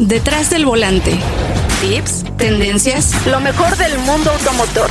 Detrás 0.00 0.48
del 0.48 0.64
volante. 0.64 1.18
Tips, 1.82 2.24
tendencias, 2.38 3.14
lo 3.26 3.38
mejor 3.38 3.76
del 3.76 3.98
mundo 3.98 4.30
automotor. 4.30 4.90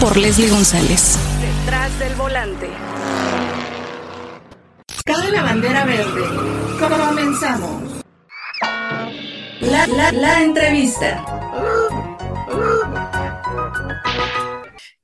Por 0.00 0.16
Leslie 0.16 0.48
González. 0.48 1.18
Detrás 1.42 1.98
del 1.98 2.14
volante. 2.14 2.70
Cabe 5.04 5.30
la 5.30 5.42
bandera 5.42 5.84
verde. 5.84 6.22
Comenzamos. 6.80 7.82
La, 9.60 9.86
la, 9.88 10.12
la 10.12 10.42
entrevista. 10.42 11.22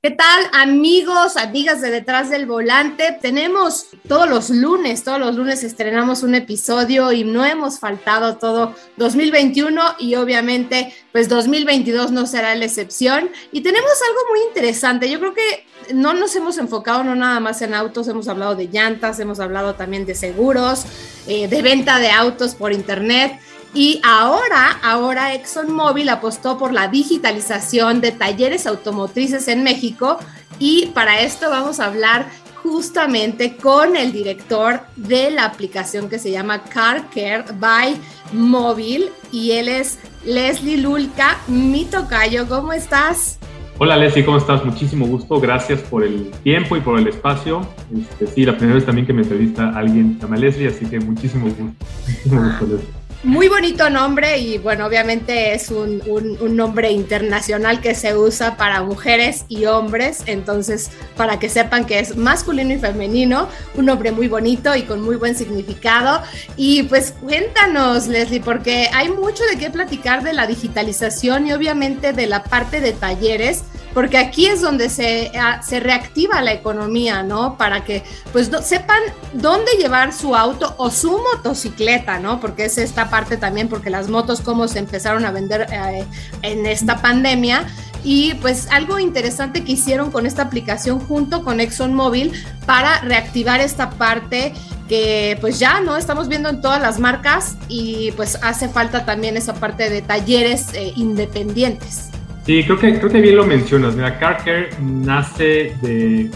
¿Qué 0.05 0.11
tal 0.11 0.49
amigos, 0.51 1.37
amigas 1.37 1.79
de 1.79 1.89
detrás 1.89 2.29
del 2.29 2.45
volante? 2.45 3.17
Tenemos 3.21 3.87
todos 4.05 4.29
los 4.29 4.49
lunes, 4.49 5.05
todos 5.05 5.17
los 5.17 5.33
lunes 5.37 5.63
estrenamos 5.63 6.23
un 6.23 6.35
episodio 6.35 7.13
y 7.13 7.23
no 7.23 7.45
hemos 7.45 7.79
faltado 7.79 8.35
todo 8.35 8.75
2021 8.97 9.81
y 9.99 10.15
obviamente 10.15 10.93
pues 11.13 11.29
2022 11.29 12.11
no 12.11 12.25
será 12.25 12.53
la 12.53 12.65
excepción. 12.65 13.29
Y 13.53 13.61
tenemos 13.61 13.93
algo 14.05 14.19
muy 14.29 14.41
interesante, 14.49 15.09
yo 15.09 15.21
creo 15.21 15.33
que 15.33 15.65
no 15.93 16.13
nos 16.13 16.35
hemos 16.35 16.57
enfocado 16.57 17.05
no 17.05 17.15
nada 17.15 17.39
más 17.39 17.61
en 17.61 17.73
autos, 17.73 18.09
hemos 18.09 18.27
hablado 18.27 18.55
de 18.55 18.67
llantas, 18.67 19.21
hemos 19.21 19.39
hablado 19.39 19.75
también 19.75 20.05
de 20.05 20.15
seguros, 20.15 20.83
eh, 21.27 21.47
de 21.47 21.61
venta 21.61 21.99
de 21.99 22.11
autos 22.11 22.55
por 22.55 22.73
internet. 22.73 23.39
Y 23.73 23.99
ahora, 24.03 24.79
ahora 24.83 25.33
ExxonMobil 25.33 26.07
apostó 26.09 26.59
por 26.59 26.73
la 26.73 26.87
digitalización 26.89 28.01
de 28.01 28.11
talleres 28.11 28.67
automotrices 28.67 29.47
en 29.47 29.63
México 29.63 30.19
y 30.59 30.87
para 30.93 31.21
esto 31.21 31.49
vamos 31.49 31.79
a 31.79 31.87
hablar 31.87 32.27
justamente 32.61 33.57
con 33.57 33.97
el 33.97 34.11
director 34.11 34.81
de 34.95 35.31
la 35.31 35.45
aplicación 35.45 36.07
que 36.07 36.19
se 36.19 36.31
llama 36.31 36.63
Car 36.63 37.09
Care 37.09 37.45
by 37.59 37.95
Móvil 38.31 39.09
y 39.31 39.51
él 39.51 39.67
es 39.67 39.97
Leslie 40.23 40.77
Lulca, 40.77 41.39
mi 41.47 41.85
tocayo. 41.85 42.47
¿Cómo 42.47 42.73
estás? 42.73 43.39
Hola 43.79 43.97
Leslie, 43.97 44.23
¿cómo 44.23 44.37
estás? 44.37 44.63
Muchísimo 44.63 45.07
gusto, 45.07 45.39
gracias 45.41 45.81
por 45.81 46.03
el 46.03 46.29
tiempo 46.43 46.77
y 46.77 46.81
por 46.81 46.99
el 46.99 47.07
espacio. 47.07 47.67
Este, 47.91 48.27
sí, 48.27 48.45
la 48.45 48.55
primera 48.55 48.75
vez 48.75 48.85
también 48.85 49.07
que 49.07 49.13
me 49.13 49.23
entrevista 49.23 49.71
alguien 49.75 50.15
se 50.15 50.21
llama 50.21 50.37
Leslie, 50.37 50.67
así 50.67 50.85
que 50.85 50.99
muchísimo 50.99 51.47
gusto. 51.47 51.63
Muchísimo 52.07 52.43
gusto 52.43 52.65
Leslie. 52.67 53.02
Muy 53.23 53.47
bonito 53.47 53.89
nombre 53.89 54.37
y 54.37 54.57
bueno, 54.57 54.85
obviamente 54.85 55.53
es 55.53 55.71
un, 55.71 56.01
un, 56.05 56.57
nombre 56.57 56.91
internacional 56.91 57.79
que 57.79 57.95
se 57.95 58.17
usa 58.17 58.57
para 58.57 58.83
mujeres 58.83 59.45
y 59.47 59.63
hombres, 59.63 60.23
entonces 60.25 60.91
para 61.15 61.39
que 61.39 61.47
sepan 61.47 61.85
que 61.85 61.99
es 61.99 62.17
masculino 62.17 62.73
y 62.73 62.79
femenino, 62.79 63.47
un 63.75 63.85
nombre 63.85 64.11
muy 64.11 64.27
bonito 64.27 64.75
y 64.75 64.81
con 64.81 65.01
muy 65.01 65.15
buen 65.15 65.37
significado. 65.37 66.21
Y 66.57 66.83
pues 66.83 67.13
cuéntanos, 67.13 68.07
Leslie, 68.07 68.41
porque 68.41 68.89
hay 68.93 69.07
mucho 69.07 69.45
de 69.45 69.57
qué 69.57 69.69
platicar 69.69 70.21
de 70.21 70.33
la 70.33 70.45
digitalización 70.45 71.47
y 71.47 71.53
obviamente 71.53 72.11
de 72.11 72.27
la 72.27 72.43
parte 72.43 72.81
de 72.81 72.91
talleres 72.91 73.63
porque 73.93 74.17
aquí 74.17 74.47
es 74.47 74.61
donde 74.61 74.89
se, 74.89 75.31
reactiva 75.79 76.41
la 76.41 76.53
economía, 76.53 77.23
¿no? 77.23 77.57
Para 77.57 77.83
que 77.83 78.03
pues 78.31 78.49
sepan 78.63 78.99
dónde 79.33 79.71
llevar 79.77 80.13
su 80.13 80.35
auto 80.35 80.75
o 80.77 80.89
su 80.89 81.11
motocicleta, 81.11 82.19
¿no? 82.19 82.39
Porque 82.39 82.65
es 82.65 82.77
esta 82.77 83.09
parte 83.09 83.37
también, 83.37 83.69
porque 83.69 83.89
las 83.89 84.09
motos 84.09 84.41
como 84.41 84.67
se 84.67 84.79
empezaron 84.79 85.25
a 85.25 85.31
vender 85.31 85.67
eh, 85.71 86.05
en 86.41 86.65
esta 86.65 87.01
pandemia. 87.01 87.67
Y 88.05 88.33
pues 88.35 88.67
algo 88.69 88.99
interesante 88.99 89.63
que 89.63 89.73
hicieron 89.73 90.11
con 90.11 90.25
esta 90.25 90.41
aplicación 90.41 90.99
junto 90.99 91.43
con 91.45 91.61
ExxonMobil 91.61 92.33
para 92.65 92.99
reactivar 92.99 93.61
esta 93.61 93.91
parte 93.91 94.53
que 94.89 95.37
pues 95.39 95.57
ya 95.57 95.79
no 95.79 95.95
estamos 95.95 96.27
viendo 96.27 96.49
en 96.49 96.59
todas 96.59 96.81
las 96.81 96.99
marcas 96.99 97.55
y 97.69 98.11
pues 98.13 98.37
hace 98.41 98.67
falta 98.67 99.05
también 99.05 99.37
esa 99.37 99.53
parte 99.53 99.89
de 99.89 100.01
talleres 100.01 100.73
eh, 100.73 100.91
independientes. 100.97 102.12
Sí, 102.45 102.61
creo 102.65 102.77
que, 102.77 102.99
creo 102.99 103.09
que 103.09 103.21
bien 103.21 103.37
lo 103.37 103.45
mencionas. 103.45 103.95
Mira, 103.95 104.19
CarCare 104.19 104.69
nace 104.81 105.75
de 105.81 106.29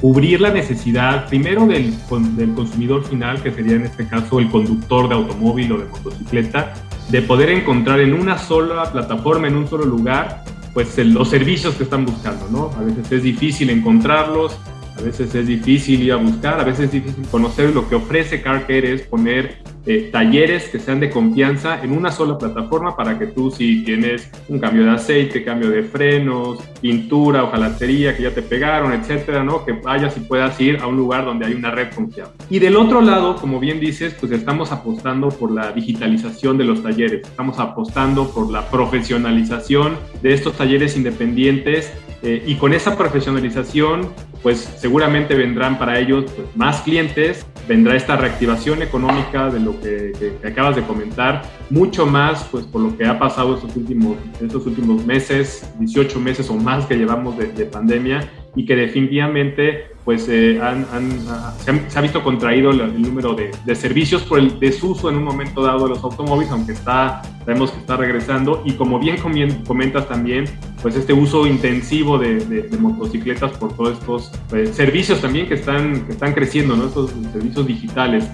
cubrir 0.00 0.40
la 0.40 0.50
necesidad 0.50 1.28
primero 1.28 1.66
del, 1.66 1.94
del 2.36 2.54
consumidor 2.54 3.04
final, 3.04 3.42
que 3.42 3.50
sería 3.50 3.76
en 3.76 3.84
este 3.84 4.08
caso 4.08 4.38
el 4.38 4.48
conductor 4.48 5.08
de 5.08 5.16
automóvil 5.16 5.72
o 5.72 5.78
de 5.78 5.84
motocicleta, 5.84 6.72
de 7.10 7.20
poder 7.22 7.50
encontrar 7.50 8.00
en 8.00 8.14
una 8.14 8.38
sola 8.38 8.90
plataforma, 8.90 9.48
en 9.48 9.56
un 9.56 9.68
solo 9.68 9.84
lugar, 9.84 10.44
pues 10.72 10.96
los 10.96 11.28
servicios 11.28 11.74
que 11.74 11.82
están 11.82 12.06
buscando, 12.06 12.48
¿no? 12.50 12.70
A 12.78 12.82
veces 12.82 13.12
es 13.12 13.22
difícil 13.22 13.68
encontrarlos, 13.68 14.58
a 14.96 15.02
veces 15.02 15.34
es 15.34 15.46
difícil 15.46 16.02
ir 16.02 16.12
a 16.12 16.16
buscar, 16.16 16.58
a 16.58 16.64
veces 16.64 16.86
es 16.86 16.92
difícil 16.92 17.26
conocer 17.30 17.74
lo 17.74 17.86
que 17.86 17.96
ofrece 17.96 18.40
CarCare 18.40 18.94
es 18.94 19.02
poner 19.02 19.58
eh, 19.86 20.10
talleres 20.12 20.68
que 20.68 20.78
sean 20.78 21.00
de 21.00 21.10
confianza 21.10 21.82
en 21.82 21.92
una 21.92 22.12
sola 22.12 22.36
plataforma 22.36 22.96
para 22.96 23.18
que 23.18 23.28
tú 23.28 23.50
si 23.50 23.82
tienes 23.82 24.30
un 24.48 24.58
cambio 24.58 24.84
de 24.84 24.90
aceite, 24.90 25.42
cambio 25.42 25.70
de 25.70 25.82
frenos, 25.82 26.58
pintura, 26.80 27.44
hojalatería 27.44 28.16
que 28.16 28.24
ya 28.24 28.34
te 28.34 28.42
pegaron, 28.42 28.92
etcétera, 28.92 29.42
¿no? 29.42 29.64
Que 29.64 29.72
vayas 29.72 30.16
y 30.16 30.20
puedas 30.20 30.60
ir 30.60 30.78
a 30.80 30.86
un 30.86 30.96
lugar 30.96 31.24
donde 31.24 31.46
hay 31.46 31.54
una 31.54 31.70
red 31.70 31.92
confiable. 31.94 32.34
Y 32.50 32.58
del 32.58 32.76
otro 32.76 33.00
lado, 33.00 33.36
como 33.36 33.58
bien 33.58 33.80
dices, 33.80 34.14
pues 34.18 34.32
estamos 34.32 34.70
apostando 34.72 35.30
por 35.30 35.50
la 35.50 35.72
digitalización 35.72 36.58
de 36.58 36.64
los 36.64 36.82
talleres, 36.82 37.26
estamos 37.26 37.58
apostando 37.58 38.30
por 38.30 38.50
la 38.50 38.68
profesionalización 38.70 39.96
de 40.22 40.34
estos 40.34 40.56
talleres 40.56 40.96
independientes 40.96 41.92
eh, 42.22 42.42
y 42.46 42.56
con 42.56 42.74
esa 42.74 42.98
profesionalización, 42.98 44.10
pues 44.42 44.58
seguramente 44.78 45.34
vendrán 45.34 45.78
para 45.78 45.98
ellos 45.98 46.26
pues, 46.36 46.48
más 46.54 46.82
clientes, 46.82 47.46
vendrá 47.70 47.94
esta 47.94 48.16
reactivación 48.16 48.82
económica 48.82 49.48
de 49.48 49.60
lo 49.60 49.80
que, 49.80 50.12
acabas 50.44 50.74
de 50.74 50.82
comentar, 50.82 51.42
mucho 51.70 52.04
más 52.04 52.42
pues 52.50 52.64
por 52.64 52.80
lo 52.80 52.96
que 52.96 53.06
ha 53.06 53.16
pasado 53.16 53.54
estos 53.54 53.76
últimos, 53.76 54.16
estos 54.40 54.66
últimos 54.66 55.06
meses, 55.06 55.72
18 55.78 56.18
meses 56.18 56.50
o 56.50 56.56
más 56.56 56.86
que 56.86 56.96
llevamos 56.96 57.38
de, 57.38 57.46
de 57.52 57.66
pandemia 57.66 58.28
y 58.54 58.64
que 58.64 58.76
definitivamente 58.76 59.90
pues 60.04 60.28
eh, 60.28 60.58
han, 60.60 60.86
ah, 61.28 61.54
se, 61.58 61.98
ha 61.98 62.00
visto 62.00 62.24
contraído 62.24 62.70
el, 62.70 63.00
número 63.00 63.34
de, 63.34 63.50
de, 63.64 63.74
servicios 63.74 64.22
por 64.22 64.38
el 64.38 64.58
desuso 64.58 65.10
en 65.10 65.16
un 65.16 65.24
momento 65.24 65.62
dado 65.62 65.84
de 65.84 65.90
los 65.90 66.02
automóviles, 66.02 66.50
aunque 66.50 66.72
está, 66.72 67.22
sabemos 67.44 67.70
que 67.70 67.78
está 67.80 67.96
regresando, 67.96 68.62
y 68.64 68.72
como 68.72 68.98
bien 68.98 69.18
comentas 69.18 70.08
también, 70.08 70.46
pues 70.82 70.96
este 70.96 71.12
uso 71.12 71.46
intensivo 71.46 72.18
de, 72.18 72.40
de, 72.40 72.76
motocicletas 72.78 73.52
por 73.52 73.76
todos 73.76 73.98
estos 73.98 74.32
pues, 74.48 74.70
servicios 74.70 75.20
también 75.20 75.46
que 75.46 75.54
están, 75.54 76.06
que 76.06 76.12
están 76.12 76.32
creciendo, 76.32 76.76
¿no? 76.76 76.86
estos 76.86 77.10
servicios 77.32 77.66
digitales. 77.66 78.28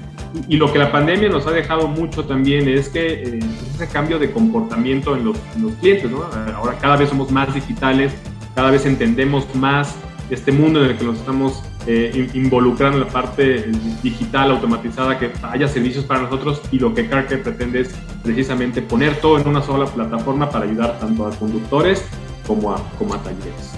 Y, 0.48 0.56
lo 0.56 0.72
que 0.72 0.78
la 0.78 0.92
pandemia 0.92 1.28
nos 1.28 1.46
ha 1.46 1.50
dejado 1.50 1.88
mucho 1.88 2.24
también 2.24 2.68
es 2.68 2.88
que 2.88 3.06
eh, 3.06 3.40
ese 3.74 3.88
cambio 3.88 4.18
de 4.18 4.30
comportamiento 4.30 5.16
en 5.16 5.24
los, 5.24 5.36
en 5.56 5.62
los 5.62 5.72
clientes, 5.74 6.10
¿no? 6.10 6.22
ahora 6.54 6.78
cada 6.78 6.96
vez 6.96 7.08
somos 7.08 7.30
más 7.30 7.52
digitales, 7.54 8.14
cada 8.54 8.70
vez 8.70 8.86
entendemos 8.86 9.46
más 9.54 9.96
este 10.30 10.52
mundo 10.52 10.84
en 10.84 10.90
el 10.90 10.98
que 10.98 11.04
nos 11.04 11.18
estamos 11.18 11.62
eh, 11.86 12.28
involucrando 12.34 12.98
en 12.98 13.04
la 13.04 13.10
parte 13.10 13.70
digital, 14.02 14.50
automatizada, 14.50 15.18
que 15.18 15.32
haya 15.42 15.68
servicios 15.68 16.04
para 16.04 16.22
nosotros 16.22 16.60
y 16.72 16.78
lo 16.78 16.94
que 16.94 17.08
CarCare 17.08 17.42
pretende 17.42 17.82
es 17.82 17.94
precisamente 18.22 18.82
poner 18.82 19.20
todo 19.20 19.38
en 19.38 19.46
una 19.46 19.62
sola 19.62 19.86
plataforma 19.86 20.50
para 20.50 20.64
ayudar 20.64 20.98
tanto 20.98 21.26
a 21.26 21.30
conductores 21.30 22.04
como 22.46 22.72
a, 22.72 22.82
como 22.98 23.14
a 23.14 23.22
talleres. 23.22 23.72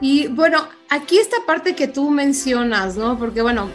Y 0.00 0.26
bueno, 0.26 0.66
aquí 0.90 1.18
esta 1.18 1.36
parte 1.46 1.76
que 1.76 1.86
tú 1.86 2.10
mencionas, 2.10 2.96
¿no? 2.96 3.16
Porque 3.18 3.42
bueno, 3.42 3.70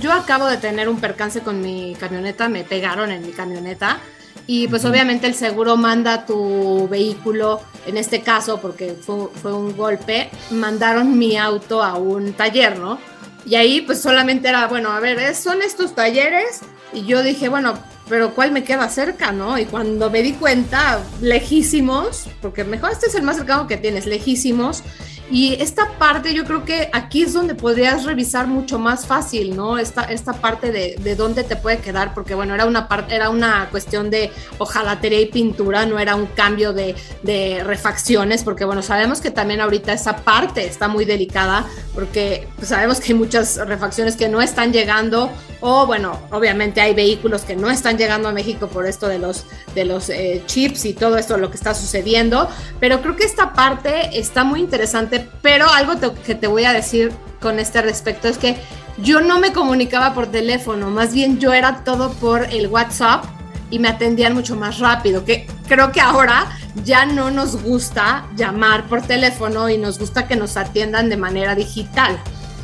yo 0.00 0.12
acabo 0.12 0.46
de 0.46 0.58
tener 0.58 0.88
un 0.88 1.00
percance 1.00 1.40
con 1.40 1.62
mi 1.62 1.96
camioneta, 1.98 2.48
me 2.48 2.64
pegaron 2.64 3.10
en 3.10 3.22
mi 3.22 3.32
camioneta 3.32 3.98
y 4.46 4.68
pues 4.68 4.84
obviamente 4.84 5.26
el 5.26 5.34
seguro 5.34 5.76
manda 5.76 6.26
tu 6.26 6.88
vehículo, 6.88 7.60
en 7.86 7.96
este 7.96 8.22
caso, 8.22 8.60
porque 8.60 8.94
fue, 8.94 9.28
fue, 9.40 9.52
un 9.52 9.76
golpe, 9.76 10.30
mandaron 10.50 11.18
mi 11.18 11.36
auto 11.36 11.82
a 11.82 11.94
un 11.94 12.32
taller, 12.32 12.78
¿no? 12.78 12.98
Y 13.46 13.54
ahí 13.54 13.80
pues 13.80 14.00
solamente 14.00 14.48
era, 14.48 14.66
bueno, 14.66 14.90
a 14.90 15.00
ver, 15.00 15.34
son 15.34 15.62
estos 15.62 15.94
talleres 15.94 16.60
y 16.92 17.04
yo 17.04 17.22
dije, 17.22 17.48
bueno, 17.48 17.74
pero 18.10 18.34
¿cuál 18.34 18.50
me 18.50 18.64
queda 18.64 18.88
cerca, 18.88 19.30
no? 19.30 19.56
Y 19.56 19.64
cuando 19.64 20.10
me 20.10 20.22
di 20.22 20.32
cuenta, 20.32 21.00
lejísimos, 21.22 22.26
porque 22.42 22.64
mejor 22.64 22.90
este 22.90 23.06
es 23.06 23.14
el 23.14 23.22
más 23.22 23.36
cercano 23.36 23.68
que 23.68 23.76
tienes, 23.76 24.04
lejísimos, 24.04 24.82
y 25.30 25.54
esta 25.62 25.92
parte 25.96 26.34
yo 26.34 26.44
creo 26.44 26.64
que 26.64 26.90
aquí 26.92 27.22
es 27.22 27.32
donde 27.32 27.54
podrías 27.54 28.02
revisar 28.02 28.48
mucho 28.48 28.80
más 28.80 29.06
fácil, 29.06 29.54
¿no? 29.54 29.78
Esta, 29.78 30.02
esta 30.02 30.32
parte 30.32 30.72
de, 30.72 30.96
de 30.98 31.14
dónde 31.14 31.44
te 31.44 31.54
puede 31.54 31.78
quedar, 31.78 32.14
porque 32.14 32.34
bueno, 32.34 32.52
era 32.52 32.66
una 32.66 32.88
era 33.08 33.30
una 33.30 33.68
cuestión 33.70 34.10
de 34.10 34.32
hojalatería 34.58 35.20
y 35.20 35.26
pintura, 35.26 35.86
no 35.86 36.00
era 36.00 36.16
un 36.16 36.26
cambio 36.26 36.72
de, 36.72 36.96
de 37.22 37.62
refacciones, 37.62 38.42
porque 38.42 38.64
bueno, 38.64 38.82
sabemos 38.82 39.20
que 39.20 39.30
también 39.30 39.60
ahorita 39.60 39.92
esa 39.92 40.16
parte 40.16 40.66
está 40.66 40.88
muy 40.88 41.04
delicada, 41.04 41.64
porque 41.94 42.48
pues, 42.56 42.68
sabemos 42.68 42.98
que 42.98 43.12
hay 43.12 43.18
muchas 43.18 43.56
refacciones 43.68 44.16
que 44.16 44.28
no 44.28 44.42
están 44.42 44.72
llegando, 44.72 45.30
o 45.60 45.86
bueno, 45.86 46.18
obviamente 46.32 46.80
hay 46.80 46.92
vehículos 46.92 47.42
que 47.42 47.54
no 47.54 47.70
están 47.70 47.98
llegando 48.00 48.28
a 48.28 48.32
México 48.32 48.66
por 48.66 48.86
esto 48.86 49.06
de 49.06 49.18
los, 49.18 49.44
de 49.74 49.84
los 49.84 50.10
eh, 50.10 50.42
chips 50.46 50.84
y 50.86 50.94
todo 50.94 51.18
esto, 51.18 51.36
lo 51.36 51.50
que 51.50 51.56
está 51.56 51.74
sucediendo, 51.74 52.48
pero 52.80 53.00
creo 53.00 53.14
que 53.14 53.24
esta 53.24 53.52
parte 53.52 54.18
está 54.18 54.42
muy 54.42 54.60
interesante 54.60 55.28
pero 55.42 55.68
algo 55.70 55.92
que 56.26 56.34
te 56.34 56.46
voy 56.46 56.64
a 56.64 56.72
decir 56.72 57.12
con 57.40 57.58
este 57.58 57.82
respecto 57.82 58.26
es 58.28 58.38
que 58.38 58.56
yo 58.98 59.20
no 59.20 59.38
me 59.38 59.52
comunicaba 59.52 60.14
por 60.14 60.26
teléfono, 60.26 60.90
más 60.90 61.12
bien 61.12 61.38
yo 61.38 61.52
era 61.52 61.84
todo 61.84 62.12
por 62.14 62.44
el 62.52 62.68
WhatsApp 62.68 63.24
y 63.70 63.78
me 63.78 63.88
atendían 63.88 64.34
mucho 64.34 64.56
más 64.56 64.78
rápido, 64.78 65.24
que, 65.24 65.46
creo 65.68 65.92
que 65.92 66.00
ahora 66.00 66.46
ya 66.84 67.06
no 67.06 67.30
nos 67.30 67.62
gusta 67.62 68.26
llamar 68.36 68.86
por 68.88 69.02
teléfono 69.02 69.68
y 69.68 69.78
nos 69.78 69.98
gusta 69.98 70.26
que 70.26 70.36
nos 70.36 70.56
atiendan 70.56 71.08
de 71.08 71.16
manera 71.16 71.54
digital. 71.54 72.18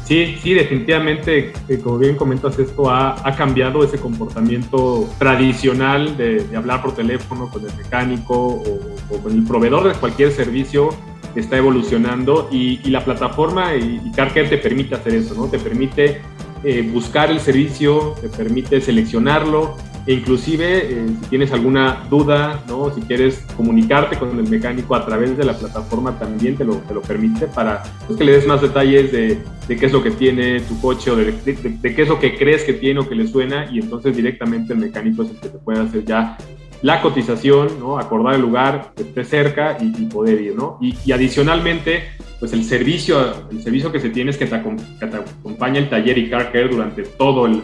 Sí, 0.06 0.38
sí, 0.40 0.54
definitivamente, 0.54 1.52
eh, 1.68 1.80
como 1.82 1.98
bien 1.98 2.14
comentas, 2.14 2.56
esto 2.60 2.88
ha, 2.88 3.16
cambiado 3.36 3.82
ese 3.82 3.98
comportamiento 3.98 5.08
tradicional 5.18 6.16
de, 6.16 6.46
hablar 6.56 6.80
por 6.80 6.94
teléfono 6.94 7.50
con 7.50 7.64
el 7.68 7.74
mecánico 7.76 8.62
o, 8.62 9.18
con 9.20 9.32
el 9.32 9.42
proveedor 9.42 9.88
de 9.88 9.94
cualquier 9.94 10.30
servicio 10.30 10.90
está 11.34 11.56
evolucionando 11.56 12.48
y, 12.52 12.78
la 12.88 13.04
plataforma 13.04 13.74
y, 13.74 14.00
y 14.04 14.12
te 14.12 14.58
permite 14.58 14.94
hacer 14.94 15.16
eso, 15.16 15.34
¿no? 15.34 15.48
Te 15.48 15.58
permite 15.58 16.22
eh, 16.62 16.88
buscar 16.90 17.30
el 17.30 17.40
servicio, 17.40 18.14
te 18.20 18.28
permite 18.28 18.80
seleccionarlo 18.80 19.76
inclusive 20.06 20.90
eh, 20.90 21.06
si 21.20 21.28
tienes 21.28 21.52
alguna 21.52 22.06
duda, 22.08 22.62
¿no? 22.68 22.94
si 22.94 23.00
quieres 23.02 23.44
comunicarte 23.56 24.16
con 24.18 24.38
el 24.38 24.48
mecánico 24.48 24.94
a 24.94 25.04
través 25.04 25.36
de 25.36 25.44
la 25.44 25.56
plataforma 25.56 26.18
también 26.18 26.56
te 26.56 26.64
lo, 26.64 26.76
te 26.76 26.94
lo 26.94 27.02
permite 27.02 27.46
para 27.46 27.82
pues, 28.06 28.18
que 28.18 28.24
le 28.24 28.32
des 28.32 28.46
más 28.46 28.62
detalles 28.62 29.10
de, 29.10 29.42
de, 29.66 29.76
qué 29.76 29.86
es 29.86 29.92
lo 29.92 30.02
que 30.02 30.12
tiene 30.12 30.60
tu 30.60 30.80
coche 30.80 31.10
o 31.10 31.16
de, 31.16 31.32
de, 31.32 31.94
qué 31.94 32.02
es 32.02 32.08
lo 32.08 32.20
que 32.20 32.36
crees 32.36 32.62
que 32.62 32.74
tiene 32.74 33.00
o 33.00 33.08
que 33.08 33.14
le 33.14 33.26
suena 33.26 33.68
y 33.70 33.80
entonces 33.80 34.14
directamente 34.14 34.72
el 34.72 34.78
mecánico 34.78 35.22
es 35.22 35.30
el 35.30 35.36
que 35.36 35.48
te 35.48 35.58
puede 35.58 35.80
hacer 35.80 36.04
ya 36.04 36.36
la 36.82 37.00
cotización, 37.00 37.78
¿no? 37.80 37.98
acordar 37.98 38.34
el 38.34 38.42
lugar 38.42 38.92
que 38.94 39.02
esté 39.02 39.24
cerca 39.24 39.78
y, 39.80 40.06
poder 40.06 40.40
ir. 40.40 40.54
¿no? 40.54 40.78
Y, 40.80 40.94
y, 41.04 41.12
adicionalmente, 41.12 42.04
pues 42.38 42.52
el 42.52 42.64
servicio, 42.64 43.48
el 43.50 43.62
servicio 43.62 43.90
que 43.90 44.00
se 44.00 44.10
tiene 44.10 44.30
es 44.30 44.36
que 44.36 44.46
te, 44.46 44.54
acompaña 44.54 45.78
el 45.78 45.88
taller 45.88 46.18
y 46.18 46.30
car 46.30 46.52
care 46.52 46.68
durante 46.68 47.02
todo 47.02 47.46
el, 47.46 47.62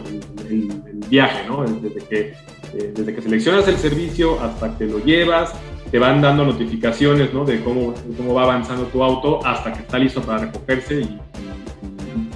viaje, 1.09 1.47
¿no? 1.47 1.63
desde, 1.63 2.07
que, 2.07 2.33
eh, 2.73 2.93
desde 2.95 3.13
que 3.13 3.21
seleccionas 3.21 3.67
el 3.67 3.77
servicio 3.77 4.39
hasta 4.41 4.75
que 4.77 4.85
lo 4.85 5.03
llevas, 5.03 5.53
te 5.91 5.99
van 5.99 6.21
dando 6.21 6.45
notificaciones 6.45 7.33
¿no? 7.33 7.45
de 7.45 7.61
cómo, 7.61 7.93
cómo 8.17 8.33
va 8.33 8.43
avanzando 8.43 8.85
tu 8.85 9.03
auto 9.03 9.45
hasta 9.45 9.73
que 9.73 9.81
está 9.81 9.99
listo 9.99 10.21
para 10.21 10.45
recogerse 10.45 11.01
y, 11.01 11.19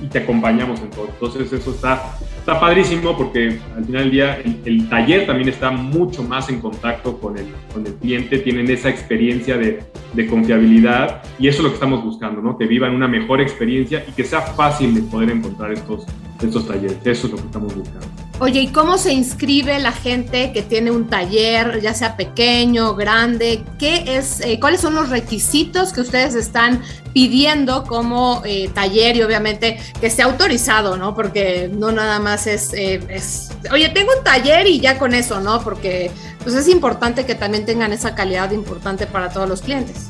y 0.02 0.08
te 0.08 0.20
acompañamos 0.20 0.80
en 0.82 0.90
todo. 0.92 1.08
Entonces 1.08 1.52
eso 1.52 1.72
está 1.72 2.18
está 2.48 2.62
padrísimo 2.62 3.18
porque 3.18 3.60
al 3.76 3.84
final 3.84 4.04
del 4.04 4.12
día 4.12 4.42
el, 4.64 4.88
taller 4.88 5.28
también 5.28 5.50
está 5.50 5.70
mucho 5.70 6.24
más 6.24 6.48
en 6.48 6.62
contacto 6.62 7.20
con 7.20 7.38
el, 7.38 7.48
con 7.74 7.86
el 7.86 7.96
cliente, 7.96 8.38
tienen 8.38 8.70
esa 8.70 8.88
experiencia 8.88 9.58
de, 9.58 9.84
de, 10.14 10.28
confiabilidad 10.28 11.24
y 11.38 11.50
eso 11.50 11.58
es 11.58 11.64
lo 11.64 11.70
que 11.72 11.74
estamos 11.74 12.02
buscando, 12.06 12.42
¿no? 12.42 12.58
que 12.58 12.66
vivan 12.66 12.96
una 12.96 13.10
mejor 13.10 13.42
experiencia 13.42 14.06
y 14.08 14.14
que 14.14 14.24
sea 14.24 14.40
fácil 14.40 14.96
de 14.96 15.02
poder 15.02 15.32
encontrar 15.32 15.74
estos, 15.74 16.06
estos 16.42 16.68
talleres. 16.68 16.98
Eso 17.04 17.28
es 17.28 17.34
lo 17.34 17.38
que 17.38 17.46
estamos 17.46 17.76
buscando. 17.76 18.08
Oye, 18.40 18.62
¿y 18.62 18.68
cómo 18.68 19.00
se 19.00 19.14
inscribe 19.14 19.80
la 19.80 19.92
gente 19.92 20.52
que 20.54 20.62
tiene 20.62 20.92
un 20.92 21.08
taller, 21.08 21.82
ya 21.82 21.96
sea 21.96 22.16
pequeño, 22.16 22.94
grande? 22.94 23.64
¿Qué 23.80 24.04
es, 24.16 24.42
eh, 24.42 24.60
¿Cuáles 24.60 24.80
son 24.80 24.94
los 24.94 25.10
requisitos 25.10 25.92
que 25.92 26.02
ustedes 26.02 26.36
están 26.36 26.84
pidiendo 27.14 27.84
como 27.84 28.44
eh, 28.46 28.70
taller 28.76 29.16
y 29.16 29.24
obviamente 29.24 29.80
que 30.00 30.06
esté 30.06 30.22
autorizado, 30.22 30.98
¿no? 30.98 31.16
Porque 31.16 31.68
no 31.74 31.92
nada 31.92 32.20
más 32.20 32.46
es, 32.46 32.74
eh, 32.76 33.00
es, 33.10 33.50
oye, 33.72 33.90
tengo 33.90 34.12
un 34.16 34.24
taller 34.24 34.68
y 34.68 34.80
ya 34.80 35.00
con 35.00 35.16
eso, 35.16 35.42
¿no? 35.42 35.64
Porque 35.64 36.12
pues 36.44 36.54
es 36.54 36.68
importante 36.68 37.26
que 37.26 37.34
también 37.34 37.66
tengan 37.66 37.92
esa 37.92 38.14
calidad 38.14 38.52
importante 38.52 39.08
para 39.08 39.30
todos 39.30 39.50
los 39.50 39.62
clientes. 39.62 40.10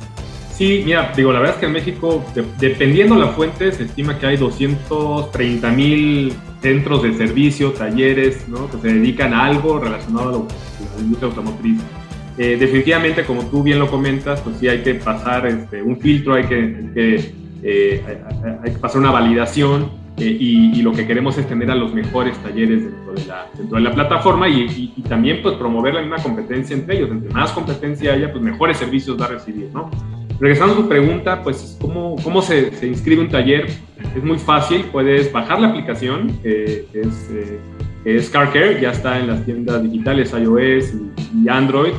Sí, 0.57 0.81
mira, 0.83 1.13
digo, 1.15 1.31
la 1.31 1.39
verdad 1.39 1.56
es 1.56 1.59
que 1.59 1.65
en 1.68 1.71
México, 1.71 2.25
dependiendo 2.59 3.15
la 3.15 3.27
fuente, 3.27 3.71
se 3.71 3.83
estima 3.83 4.18
que 4.18 4.25
hay 4.25 4.38
230 4.38 5.69
mil 5.69 6.33
centros 6.63 7.04
de 7.04 7.13
servicio, 7.13 7.74
talleres, 7.74 8.50
¿no? 8.50 8.68
que 8.68 8.77
se 8.77 8.88
dedican 8.88 9.36
a 9.36 9.45
algo 9.45 9.77
relacionado 9.77 10.30
a 10.30 10.95
la 10.95 11.01
industria 11.04 11.30
automotriz. 11.30 11.80
Eh, 12.39 12.57
definitivamente, 12.59 13.24
como 13.24 13.44
tú 13.44 13.62
bien 13.62 13.77
lo 13.77 13.88
comentas, 13.88 14.42
pues 14.42 14.57
sí 14.57 14.68
hay 14.68 14.80
que 14.81 14.95
pasar 14.95 15.45
este, 15.45 15.83
un 15.83 16.00
filtro, 16.00 16.33
hay 16.33 16.45
que, 16.45 17.31
eh, 17.62 18.04
hay 18.63 18.71
que 18.71 18.80
pasar 18.80 19.00
una 19.00 19.12
validación 19.12 19.92
eh, 20.18 20.25
y, 20.39 20.81
lo 20.81 20.92
que 20.92 21.06
queremos 21.06 21.38
es 21.38 21.48
tener 21.48 21.69
a 21.69 21.75
los 21.75 21.94
mejores 21.94 22.36
talleres 22.42 22.83
dentro 22.83 23.13
de 23.13 23.25
la, 23.27 23.48
dentro 23.56 23.77
de 23.77 23.83
la 23.83 23.94
plataforma 23.94 24.50
y, 24.50 24.92
y, 24.98 25.01
también 25.04 25.44
pues 25.44 25.56
promover 25.57 25.94
la 25.94 26.01
misma 26.01 26.18
competencia 26.18 26.75
entre 26.75 26.98
ellos. 26.98 27.12
Entre 27.12 27.30
más 27.30 27.51
competencia 27.51 28.13
haya, 28.13 28.31
pues 28.31 28.44
mejores 28.44 28.77
servicios 28.77 29.21
va 29.21 29.25
a 29.25 29.30
recibir, 29.30 29.69
¿no? 29.71 29.92
Regresando 30.39 30.73
a 30.73 30.77
tu 30.77 30.87
pregunta, 30.87 31.43
pues, 31.43 31.77
¿cómo, 31.81 32.15
cómo 32.23 32.41
se, 32.41 32.71
se, 32.75 32.87
inscribe 32.87 33.21
un 33.21 33.29
taller? 33.29 33.67
Es 34.15 34.23
muy 34.23 34.37
fácil, 34.37 34.85
puedes 34.91 35.31
bajar 35.31 35.59
la 35.59 35.69
aplicación, 35.69 36.39
eh, 36.43 36.85
es 38.07 38.29
CarCare, 38.29 38.79
ya 38.79 38.91
está 38.91 39.19
en 39.19 39.27
las 39.27 39.43
tiendas 39.43 39.83
digitales 39.83 40.31
iOS 40.31 40.93
y, 41.35 41.49
Android, 41.49 41.91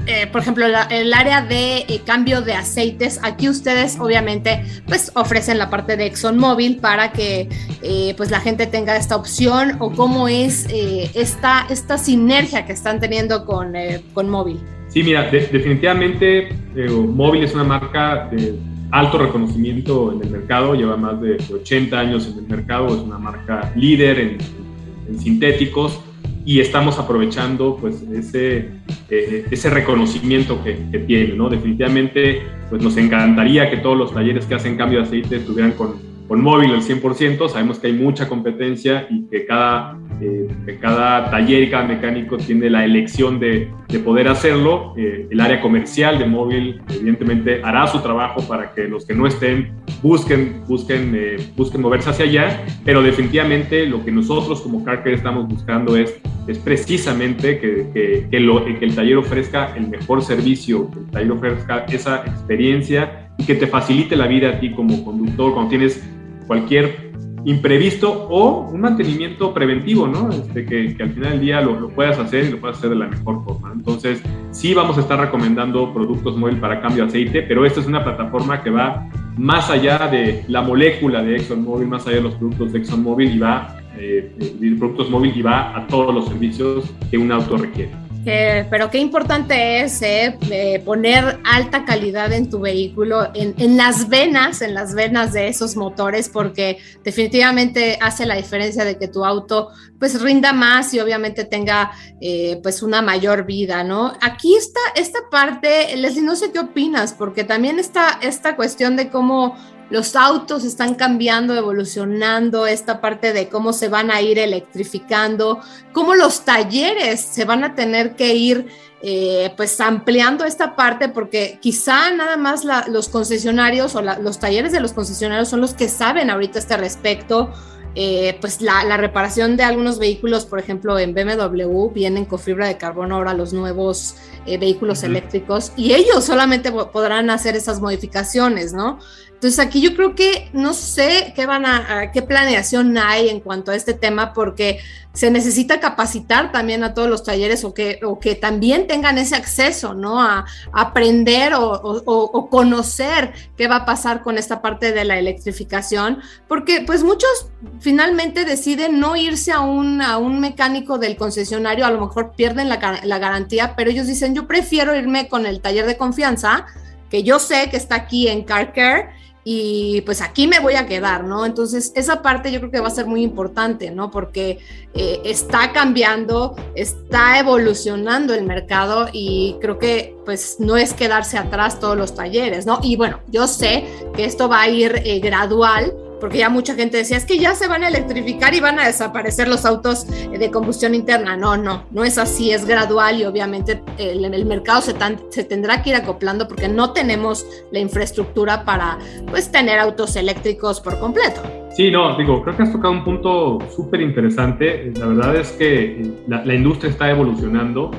eh, 0.09 0.27
por 0.27 0.41
ejemplo, 0.41 0.65
el 0.91 1.13
área 1.13 1.43
de 1.43 1.81
eh, 1.81 2.01
cambio 2.07 2.41
de 2.41 2.55
aceites, 2.55 3.21
aquí 3.23 3.49
ustedes 3.49 3.99
obviamente 4.01 4.65
pues 4.87 5.13
ofrecen 5.15 5.59
la 5.59 5.69
parte 5.69 5.99
de 5.99 6.07
ExxonMobil 6.07 6.79
para 6.79 7.13
que 7.13 7.49
eh, 7.83 8.15
pues 8.17 8.31
la 8.31 8.41
gente 8.41 8.67
tenga 8.67 8.97
esta 8.97 9.17
opción 9.17 9.77
o 9.81 9.91
cómo 9.93 10.27
es 10.27 10.67
esta, 11.15 11.67
esta 11.69 11.99
sinergia 11.99 12.65
que 12.65 12.73
están 12.73 13.01
teniendo 13.01 13.45
con, 13.45 13.75
con 14.15 14.31
Móvil. 14.31 14.59
Sí, 14.89 15.03
mira, 15.03 15.25
definitivamente 15.31 16.49
Móvil 16.89 17.45
es 17.45 17.55
una 17.55 17.65
marca 17.65 18.29
de 18.31 18.55
alto 18.91 19.19
reconocimiento 19.19 20.13
en 20.13 20.23
el 20.23 20.31
mercado, 20.31 20.75
lleva 20.75 20.97
más 20.97 21.21
de 21.21 21.37
80 21.53 21.99
años 21.99 22.27
en 22.27 22.39
el 22.39 22.49
mercado, 22.49 22.87
es 22.89 23.03
una 23.03 23.19
marca 23.19 23.71
líder 23.77 24.19
en 24.19 25.19
sintéticos 25.21 26.01
y 26.49 26.61
estamos 26.61 26.99
aprovechando 26.99 27.77
pues 27.77 28.01
ese, 28.11 28.71
eh, 29.11 29.45
ese 29.51 29.69
reconocimiento 29.69 30.65
que, 30.65 30.73
tiene, 31.07 31.35
¿no? 31.35 31.51
Definitivamente 31.51 32.41
pues 32.71 32.83
nos 32.83 32.97
encantaría 32.97 33.69
que 33.69 33.77
todos 33.77 33.99
los 33.99 34.15
talleres 34.15 34.47
que 34.47 34.55
hacen 34.55 34.79
cambio 34.79 35.01
de 35.01 35.05
aceite 35.05 35.37
estuvieran 35.37 35.73
con, 35.73 35.97
con 36.27 36.41
móvil 36.41 36.73
al 36.73 36.81
100%, 36.81 37.51
sabemos 37.51 37.79
que 37.79 37.89
hay 37.89 37.93
mucha 37.93 38.31
competencia 38.31 39.07
y 39.11 39.27
que 39.29 39.45
cada, 39.45 39.99
eh, 40.23 40.49
cada 40.81 41.31
taller 41.31 41.65
y 41.65 41.71
cada 41.71 41.85
mecánico 41.85 42.39
tiene 42.39 42.71
la 42.71 42.83
elección 42.83 43.39
de, 43.39 43.71
de 43.87 43.99
poder 43.99 44.29
hacerlo. 44.29 44.95
Eh, 44.97 45.27
el 45.31 45.41
área 45.41 45.61
comercial 45.61 46.19
de 46.19 46.25
móvil, 46.25 46.81
evidentemente, 46.89 47.61
hará 47.63 47.87
su 47.89 48.01
trabajo 48.01 48.41
para 48.49 48.73
que 48.73 48.89
los 48.89 49.05
que 49.05 49.15
no 49.15 49.27
estén 49.27 49.73
busquen, 50.03 50.63
busquen, 50.67 51.13
eh, 51.15 51.37
busquen 51.57 51.83
moverse 51.83 52.09
hacia 52.09 52.25
allá, 52.25 52.65
pero 52.87 53.03
definitivamente 53.03 53.87
lo 53.87 54.03
que 54.03 54.13
nosotros 54.13 54.63
como 54.63 54.83
CarCare 54.83 55.15
estamos 55.15 55.47
buscando 55.47 55.95
es, 55.95 56.19
es 56.49 56.59
precisamente 56.59 57.61
que, 57.61 57.91
que, 57.93 58.27
que, 58.31 58.85
el 58.85 58.95
taller 58.95 59.19
ofrezca 59.19 59.75
el 59.77 59.89
mejor 59.89 60.23
servicio, 60.23 60.91
que 60.91 60.99
el 60.99 61.07
taller 61.07 61.33
ofrezca 61.33 61.85
esa 61.91 62.25
experiencia 62.27 63.31
y 63.37 63.45
que 63.45 63.55
te 63.55 63.67
facilite 63.67 64.17
la 64.17 64.27
vida 64.27 64.49
a 64.49 64.61
ti 64.61 64.73
como 64.73 65.05
conductor 65.05 65.53
cuando 65.53 65.69
tienes 65.69 66.03
cualquier 66.47 67.09
imprevisto 67.45 68.11
o 68.29 68.69
un 68.71 68.81
mantenimiento 68.81 69.55
preventivo, 69.55 70.07
¿no? 70.07 70.31
Este, 70.31 70.65
que, 70.65 70.97
que, 70.97 71.03
al 71.03 71.11
final 71.11 71.33
del 71.33 71.41
día 71.41 71.61
lo, 71.61 71.79
lo, 71.79 71.89
puedas 71.91 72.19
hacer 72.19 72.47
y 72.47 72.51
lo 72.51 72.59
puedas 72.59 72.79
hacer 72.79 72.91
de 72.91 72.97
la 72.97 73.07
mejor 73.07 73.45
forma. 73.45 73.73
Entonces, 73.73 74.23
sí 74.51 74.75
vamos 74.75 74.97
a 74.99 75.01
estar 75.01 75.21
recomendando 75.21 75.93
productos 75.93 76.37
móvil 76.37 76.57
para 76.57 76.81
cambio 76.81 77.05
de 77.05 77.09
aceite, 77.09 77.43
pero 77.43 77.65
esta 77.65 77.81
es 77.81 77.87
una 77.87 78.03
plataforma 78.03 78.63
que 78.63 78.71
va 78.71 79.09
más 79.37 79.71
allá 79.71 80.09
de 80.09 80.45
la 80.49 80.63
molécula 80.63 81.23
de 81.23 81.37
ExxonMobil, 81.37 81.87
más 81.87 82.07
allá 82.07 82.17
de 82.17 82.23
los 82.23 82.35
productos 82.35 82.73
de 82.73 82.81
ExxonMobil 82.81 83.37
y 83.37 83.39
va, 83.39 83.78
eh, 83.99 84.77
productos 84.79 85.11
móvil 85.11 85.33
y 85.37 85.43
va 85.43 85.77
a 85.77 85.87
todos 85.87 86.15
los 86.15 86.29
servicios 86.29 86.85
que 87.11 87.19
un 87.19 87.33
auto 87.33 87.57
requiere. 87.57 87.91
Eh, 88.31 88.67
pero 88.69 88.91
qué 88.91 88.99
importante 88.99 89.81
es 89.81 90.03
eh, 90.03 90.37
eh, 90.51 90.83
poner 90.85 91.39
alta 91.45 91.85
calidad 91.87 92.31
en 92.33 92.51
tu 92.51 92.61
vehículo, 92.61 93.31
en, 93.35 93.55
en, 93.59 93.77
las 93.77 94.09
venas, 94.09 94.61
en 94.61 94.75
las 94.75 94.95
venas 94.95 95.33
de 95.33 95.49
esos 95.49 95.77
motores, 95.77 96.29
porque 96.29 96.79
definitivamente 97.03 97.97
hace 98.03 98.27
la 98.27 98.35
diferencia 98.35 98.85
de 98.85 98.99
que 98.99 99.09
tu 99.09 99.25
auto 99.25 99.71
pues 99.99 100.21
rinda 100.21 100.53
más 100.53 100.93
y 100.95 101.01
obviamente 101.01 101.45
tenga 101.45 101.93
eh, 102.21 102.61
pues 102.63 102.83
una 102.83 103.03
mayor 103.03 103.47
vida, 103.47 103.83
¿no? 103.83 104.13
Aquí 104.21 104.55
está 104.55 104.81
esta 104.95 105.21
parte, 105.31 105.97
Leslie, 105.97 106.23
no 106.23 106.37
sé 106.37 106.53
qué 106.53 106.61
opinas, 106.61 107.15
porque 107.15 107.45
también 107.45 107.79
está 107.79 108.19
esta 108.21 108.57
cuestión 108.57 108.97
de 108.97 109.09
cómo 109.09 109.57
los 109.91 110.17
autos 110.17 110.65
están 110.65 110.95
cambiando, 110.95 111.55
evolucionando, 111.55 112.67
esta 112.67 113.01
parte 113.01 113.33
de 113.33 113.49
cómo 113.49 113.73
se 113.73 113.89
van 113.89 114.11
a 114.11 114.21
ir 114.21 114.39
electrificando, 114.39 115.61
cómo 115.93 116.15
los 116.15 116.45
talleres 116.45 117.21
se 117.21 117.45
van 117.45 117.65
a 117.65 117.75
tener 117.75 118.15
que 118.17 118.35
ir 118.35 118.67
eh, 119.01 119.53
pues 119.57 119.81
ampliando 119.81 120.45
esta 120.45 120.75
parte 120.75 121.09
porque 121.09 121.61
quizá 121.63 122.11
nada 122.11 122.37
más 122.37 122.65
la, 122.65 122.85
los 122.89 123.09
concesionarios 123.09 123.95
o 123.95 124.03
la, 124.03 124.19
los 124.19 124.41
talleres 124.41 124.73
de 124.73 124.81
los 124.81 124.93
concesionarios 124.93 125.49
son 125.49 125.61
los 125.61 125.73
que 125.73 125.89
saben 125.89 126.31
ahorita 126.31 126.59
este 126.59 126.77
respecto. 126.77 127.53
Eh, 127.95 128.37
pues 128.41 128.61
la, 128.61 128.85
la, 128.85 128.97
reparación 128.97 129.57
de 129.57 129.65
algunos 129.65 129.99
vehículos, 129.99 130.45
por 130.45 130.61
ejemplo, 130.61 130.99
en 130.99 131.15
BMW 131.15 131.89
vienen 131.91 132.27
con 132.27 132.39
fibra 132.39 132.69
de 132.69 132.77
carbono 132.77 133.17
ahora 133.17 133.35
los 133.35 133.53
nuevos 133.53 134.15
eh, 134.47 134.57
vehículos 134.59 135.01
uh 135.01 135.03
-huh. 135.03 135.07
eléctricos 135.07 135.73
y 135.75 135.95
ellos 135.95 136.25
solamente 136.25 136.71
podrán 136.71 137.31
hacer 137.31 137.57
esas 137.57 137.81
modificaciones, 137.81 138.73
¿no? 138.73 139.01
Entonces 139.39 139.61
aquí 139.61 139.81
yo 139.81 139.95
creo 139.95 140.17
que 140.17 140.51
no 140.53 140.75
sé 140.75 141.33
qué 141.37 141.47
van 141.47 141.65
a, 141.65 142.01
a, 142.01 142.11
qué 142.11 142.23
planeación 142.23 142.99
hay 142.99 143.29
en 143.29 143.39
cuanto 143.39 143.71
a 143.71 143.77
este 143.77 143.95
tema 143.95 144.33
porque 144.33 144.81
se 145.13 145.31
necesita 145.31 145.79
capacitar 145.79 146.51
también 146.51 146.83
a 146.83 146.93
todos 146.93 147.09
los 147.09 147.23
talleres 147.23 147.63
o 147.63 147.73
que, 147.73 148.01
o 148.03 148.19
que 148.19 148.35
también 148.35 148.89
tengan 148.89 149.17
ese 149.17 149.37
acceso, 149.37 149.95
¿no? 149.95 150.21
A, 150.21 150.45
a 150.73 150.81
aprender 150.81 151.55
o, 151.55 151.71
o, 151.71 152.03
o, 152.05 152.51
conocer 152.51 153.33
qué 153.57 153.69
va 153.69 153.77
a 153.77 153.85
pasar 153.85 154.23
con 154.23 154.39
esta 154.39 154.61
parte 154.61 154.91
de 154.91 155.05
la 155.05 155.21
electrificación, 155.21 156.19
porque 156.49 156.83
pues 156.85 157.05
muchos 157.05 157.31
finalmente 157.79 158.45
deciden 158.45 158.99
no 158.99 159.15
irse 159.15 159.53
a 159.53 159.61
un, 159.61 160.03
a 160.03 160.19
un 160.19 160.41
mecánico 160.41 160.99
del 160.99 161.17
concesionario, 161.17 161.87
a 161.87 161.93
lo 161.93 162.01
mejor 162.01 162.33
pierden 162.37 162.69
la, 162.69 163.01
la 163.05 163.19
garantía, 163.21 163.75
pero 163.77 163.91
ellos 163.91 164.09
dicen 164.09 164.35
yo 164.35 164.49
prefiero 164.49 164.97
irme 164.97 165.29
con 165.29 165.47
el 165.47 165.61
taller 165.61 165.87
de 165.87 165.97
confianza 165.97 166.67
que 167.09 167.23
yo 167.23 167.39
sé 167.39 167.71
que 167.71 167.77
está 167.77 167.95
aquí 167.95 168.29
en 168.29 168.45
Car 168.45 168.73
Care 168.73 169.18
y 169.45 170.03
pues 170.03 170.21
aquí 170.21 170.47
me 170.47 170.61
voy 170.61 170.75
a 170.75 170.87
quedar, 170.87 171.25
¿no? 171.25 171.47
Entonces, 171.47 171.93
esa 171.95 172.23
parte 172.23 172.53
yo 172.53 172.59
creo 172.61 172.71
que 172.71 172.81
va 172.81 172.89
a 172.89 172.91
ser 172.91 173.07
muy 173.07 173.23
importante, 173.23 173.91
¿no? 173.91 174.11
Porque 174.11 174.59
eh, 174.95 175.21
está 175.25 175.73
cambiando, 175.73 176.57
está 176.75 177.39
evolucionando 177.39 178.35
el 178.35 178.45
mercado 178.45 179.09
y 179.13 179.57
creo 179.61 179.79
que 179.79 180.17
pues 180.25 180.57
no 180.59 180.77
es 180.77 180.93
quedarse 180.93 181.39
atrás 181.39 181.81
todos 181.81 181.97
los 181.97 182.15
talleres, 182.15 182.67
¿no? 182.67 182.81
Y 182.83 182.97
bueno, 182.97 183.21
yo 183.29 183.47
sé 183.47 183.85
que 184.15 184.25
esto 184.25 184.49
va 184.49 184.63
a 184.63 184.69
ir 184.69 185.03
eh, 185.05 185.21
gradual, 185.21 185.95
porque 186.21 186.39
ya 186.39 186.49
mucha 186.49 186.75
gente 186.75 186.97
decía, 186.97 187.17
es 187.17 187.25
que 187.25 187.39
ya 187.39 187.55
se 187.55 187.69
van 187.69 187.85
a 187.85 187.89
electrificar 187.89 188.55
y 188.55 188.61
van 188.61 188.79
a 188.79 188.87
desaparecer 188.87 189.49
los 189.49 189.65
autos 189.65 190.07
de 190.07 190.51
combustión 190.51 190.95
interna. 190.95 191.37
No, 191.37 191.57
no, 191.57 191.85
no 191.91 192.05
es 192.05 192.19
así, 192.19 192.51
es 192.51 192.65
gradual 192.65 193.21
y 193.21 193.25
obviamente 193.25 193.83
el, 193.99 194.25
el 194.25 194.47
mercado 194.47 194.81
se, 194.81 194.95
tan, 194.95 195.19
se, 195.31 195.45
tendrá 195.45 195.83
que 195.83 195.91
ir 195.91 195.97
acoplando 195.97 196.49
porque 196.49 196.69
no 196.69 196.93
tenemos 196.93 197.47
la 197.71 197.79
infraestructura 197.79 198.65
para 198.65 198.99
pues 199.31 199.51
tener 199.51 199.79
autos 199.79 200.17
eléctricos 200.17 200.81
por 200.81 200.99
completo. 200.99 201.41
Sí, 201.75 201.91
no, 201.91 202.17
digo, 202.17 202.43
creo 202.43 202.57
que 202.57 202.63
has 202.65 202.73
tocado 202.73 202.93
un 202.93 203.05
punto 203.05 203.59
súper 203.75 204.01
interesante. 204.01 204.93
La 204.99 205.07
verdad 205.07 205.37
es 205.37 205.53
que 205.53 205.85
eh, 205.85 206.11
la, 206.27 206.45
la 206.45 206.55
industria 206.55 206.91
está 206.91 207.11
evolucionando, 207.11 207.91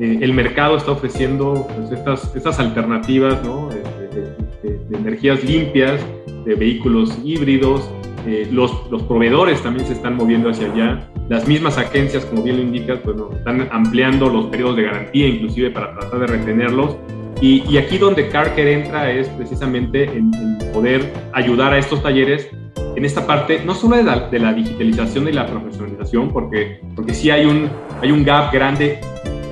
eh, 0.00 0.18
el 0.20 0.32
mercado 0.32 0.76
está 0.76 0.92
ofreciendo 0.92 1.66
pues, 1.74 1.92
estas, 1.92 2.34
estas 2.34 2.58
alternativas 2.60 3.42
¿no? 3.44 3.68
de, 3.68 3.82
de, 3.82 4.22
de, 4.62 4.78
de 4.88 4.96
energías 4.96 5.42
limpias, 5.42 6.00
de 6.48 6.54
vehículos 6.54 7.16
híbridos, 7.22 7.90
eh, 8.26 8.48
los, 8.50 8.72
los, 8.90 9.02
proveedores 9.02 9.62
también 9.62 9.86
se 9.86 9.92
están 9.92 10.16
moviendo 10.16 10.48
hacia 10.48 10.72
allá, 10.72 11.08
las 11.28 11.46
mismas 11.46 11.76
agencias, 11.76 12.24
como 12.24 12.42
bien 12.42 12.56
lo 12.56 12.62
indicas, 12.62 12.98
pues, 13.04 13.16
están 13.36 13.68
ampliando 13.70 14.30
los 14.30 14.46
periodos 14.46 14.76
de 14.76 14.84
garantía 14.84 15.28
inclusive 15.28 15.70
para 15.70 15.94
tratar 15.94 16.20
de 16.20 16.26
retenerlos. 16.26 16.96
Y, 17.40 17.62
y 17.68 17.76
aquí 17.76 17.98
donde 17.98 18.28
CarCare 18.28 18.72
entra 18.72 19.12
es 19.12 19.28
precisamente 19.28 20.04
en, 20.04 20.34
en, 20.34 20.72
poder 20.72 21.12
ayudar 21.32 21.72
a 21.72 21.78
estos 21.78 22.02
talleres 22.02 22.48
en 22.96 23.04
esta 23.04 23.26
parte, 23.26 23.62
no 23.64 23.74
solo 23.74 23.96
de 23.96 24.02
la, 24.02 24.28
de 24.28 24.38
la 24.38 24.52
digitalización 24.52 25.28
y 25.28 25.32
la 25.32 25.46
profesionalización, 25.46 26.32
porque, 26.32 26.80
porque 26.96 27.14
sí 27.14 27.30
hay 27.30 27.44
un, 27.46 27.68
hay 28.02 28.10
un 28.10 28.24
gap 28.24 28.52
grande 28.52 28.98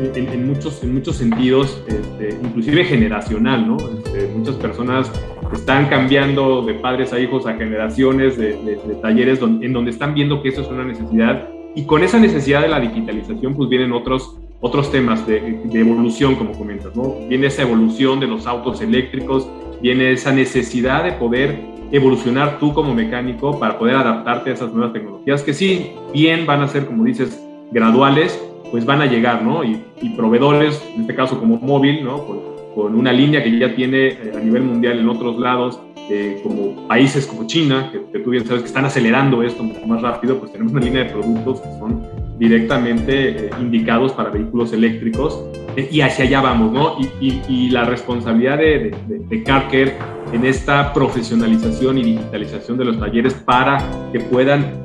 en, 0.00 0.29
en, 0.29 0.47
muchos, 0.49 0.83
en 0.83 0.95
muchos 0.95 1.17
sentidos, 1.17 1.83
este, 1.87 2.37
inclusive 2.43 2.85
generacional, 2.85 3.67
¿no? 3.67 3.76
Este, 3.76 4.29
muchas 4.37 4.57
personas 4.57 5.11
están 5.53 5.88
cambiando 5.88 6.62
de 6.62 6.75
padres 6.75 7.12
a 7.12 7.21
hijos 7.21 7.47
a 7.47 7.55
generaciones 7.55 8.37
de, 8.37 8.55
de, 8.62 8.76
de 8.76 8.95
talleres 9.00 9.41
donde, 9.41 9.67
en 9.67 9.73
donde 9.73 9.91
están 9.91 10.15
viendo 10.15 10.43
que 10.43 10.49
eso 10.49 10.62
es 10.62 10.69
una 10.69 10.85
necesidad 10.85 11.49
y 11.76 11.85
con 11.85 12.03
esa 12.03 12.19
necesidad 12.19 12.62
de 12.62 12.69
la 12.69 12.81
digitalización 12.81 13.55
pues 13.55 13.69
vienen 13.69 13.93
otros, 13.93 14.38
otros 14.61 14.91
temas 14.91 15.26
de, 15.26 15.61
de, 15.62 15.79
evolución, 15.81 16.35
como 16.35 16.53
comentas, 16.53 16.97
¿no? 16.97 17.17
Viene 17.29 17.49
esa 17.49 17.62
evolución 17.62 18.19
de 18.19 18.26
los 18.26 18.47
autos 18.47 18.81
eléctricos, 18.81 19.47
viene 19.83 20.11
esa 20.12 20.33
necesidad 20.33 21.05
de 21.05 21.12
poder 21.12 21.61
evolucionar 21.93 22.59
tú 22.59 22.73
como 22.73 22.95
mecánico 22.95 23.61
para 23.61 23.79
poder 23.79 23.95
adaptarte 23.97 24.50
a 24.50 24.53
esas 24.55 24.73
nuevas 24.73 24.95
tecnologías 24.95 25.43
que 25.43 25.53
sí, 25.53 25.93
bien 26.15 26.47
van 26.47 26.62
a 26.62 26.69
ser, 26.69 26.87
como 26.87 27.05
dices, 27.05 27.38
graduales, 27.71 28.43
pues 28.71 28.87
van 28.87 29.03
a 29.03 29.07
llegar, 29.07 29.43
¿no? 29.43 29.62
Y, 29.62 29.85
y 30.00 30.09
proveedores, 30.17 30.83
en 30.95 31.03
este 31.03 31.15
caso 31.15 31.38
como 31.38 31.59
móvil, 31.59 32.03
¿no? 32.03 32.26
Con, 32.26 32.55
con 32.76 32.95
una 32.95 33.11
línea 33.11 33.42
que 33.42 33.59
ya 33.59 33.75
tiene 33.75 34.09
eh, 34.09 34.33
a 34.37 34.38
nivel 34.38 34.62
mundial 34.62 34.99
en 34.99 35.09
otros 35.09 35.38
lados, 35.38 35.80
eh, 36.11 36.40
como 36.42 36.87
países 36.87 37.26
como 37.26 37.47
China, 37.47 37.88
que, 37.90 38.02
que, 38.12 38.18
tú 38.18 38.30
bien 38.30 38.47
sabes 38.47 38.61
que 38.61 38.68
están 38.68 38.85
acelerando 38.85 39.42
esto 39.42 39.62
mucho 39.62 39.85
más 39.87 40.02
rápido, 40.02 40.38
pues 40.38 40.52
tenemos 40.52 40.75
una 40.75 40.83
línea 40.83 41.04
de 41.04 41.11
productos 41.11 41.62
que 41.62 41.68
son 41.78 42.06
directamente 42.38 43.47
eh, 43.47 43.50
indicados 43.59 44.12
para 44.12 44.28
vehículos 44.28 44.75
eléctricos 44.75 45.42
eh, 45.75 45.88
y 45.90 46.02
hacia 46.02 46.26
allá 46.26 46.42
vamos, 46.42 46.71
¿no? 46.71 46.99
Y, 47.00 47.26
y, 47.26 47.42
y 47.49 47.71
la 47.71 47.87
responsabilidad 47.87 48.59
de, 48.59 48.95
de, 49.09 49.18
de 49.21 49.95
en 50.35 50.45
esta 50.45 50.92
profesionalización 50.92 51.97
y 51.97 52.02
digitalización 52.02 52.76
de 52.76 52.85
los 52.85 53.00
talleres 53.00 53.33
para 53.33 53.78
que 54.12 54.21
puedan, 54.21 54.85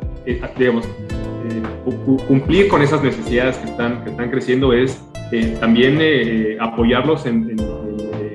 digamos, 0.58 0.88
cumplir 2.28 2.70
con 2.70 2.82
esas 2.82 3.04
necesidades 3.04 3.58
que 3.58 3.70
están, 3.70 4.02
que 4.06 4.12
están 4.12 4.30
creciendo 4.30 4.72
es 4.72 5.04
eh, 5.32 5.56
también 5.62 5.98
eh, 6.02 6.58
apoyarlos 6.60 7.26
en, 7.26 7.52
en, 7.52 7.81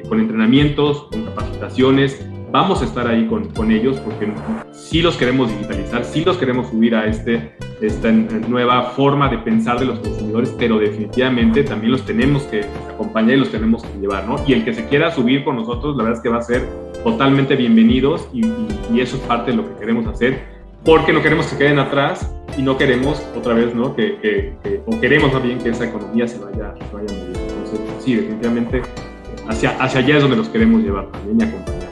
con 0.09 0.21
entrenamientos, 0.21 1.05
con 1.11 1.25
capacitaciones. 1.25 2.25
Vamos 2.53 2.81
a 2.81 2.85
estar 2.85 3.07
ahí 3.07 3.27
con, 3.27 3.51
con, 3.51 3.71
ellos 3.71 3.99
porque 3.99 4.33
sí 4.73 5.03
los 5.03 5.17
queremos 5.17 5.51
digitalizar, 5.51 6.05
sí 6.05 6.25
los 6.25 6.39
queremos 6.39 6.69
subir 6.69 6.95
a 6.95 7.07
este, 7.07 7.57
esta 7.81 8.11
nueva 8.13 8.83
forma 8.91 9.29
de 9.29 9.39
pensar 9.39 9.79
de 9.79 9.87
los 9.87 9.99
consumidores, 9.99 10.55
pero 10.57 10.79
definitivamente 10.79 11.65
también 11.65 11.93
los 11.93 12.03
tenemos 12.07 12.45
que 12.45 12.65
acompañar 12.89 13.37
y 13.37 13.41
los 13.41 13.51
tenemos 13.51 13.83
que 13.83 13.99
llevar, 13.99 14.27
¿no? 14.27 14.37
Y 14.47 14.53
el 14.55 14.65
que 14.65 14.73
se 14.73 14.87
quiera 14.87 15.11
subir 15.11 15.45
con 15.45 15.57
nosotros, 15.57 15.97
la 15.97 16.05
verdad 16.05 16.19
es 16.19 16.23
que 16.23 16.29
va 16.29 16.39
a 16.39 16.43
ser 16.43 16.65
totalmente 17.03 17.57
bienvenidos 17.57 18.29
y, 18.33 18.47
y, 18.47 18.69
y 18.95 19.01
eso 19.01 19.17
es 19.17 19.23
parte 19.23 19.51
de 19.51 19.57
lo 19.59 19.69
que 19.69 19.81
queremos 19.81 20.07
hacer 20.07 20.57
porque 20.87 21.13
no 21.13 21.21
queremos 21.21 21.47
que 21.49 21.59
queden 21.59 21.81
atrás 21.81 22.33
y 22.57 22.63
no 22.63 22.79
queremos 22.79 23.21
otra 23.37 23.55
vez, 23.55 23.75
¿no? 23.75 23.95
Que, 23.95 24.19
que, 24.19 24.55
que 24.63 24.81
o 24.87 25.01
queremos 25.01 25.33
más 25.33 25.43
bien 25.43 25.59
que 25.59 25.71
esa 25.71 25.85
economía 25.85 26.29
se 26.29 26.39
vaya, 26.39 26.75
se 26.79 26.95
vaya 26.95 27.13
moviendo. 27.13 27.41
Entonces, 27.41 27.81
sí, 27.99 28.15
definitivamente 28.15 28.83
hacia, 29.49 29.71
hacia 29.83 30.01
allá 30.01 30.17
es 30.17 30.23
donde 30.23 30.37
nos 30.37 30.49
queremos 30.49 30.83
llevar 30.83 31.11
también 31.13 31.41
y 31.41 31.45
acompañar. 31.45 31.87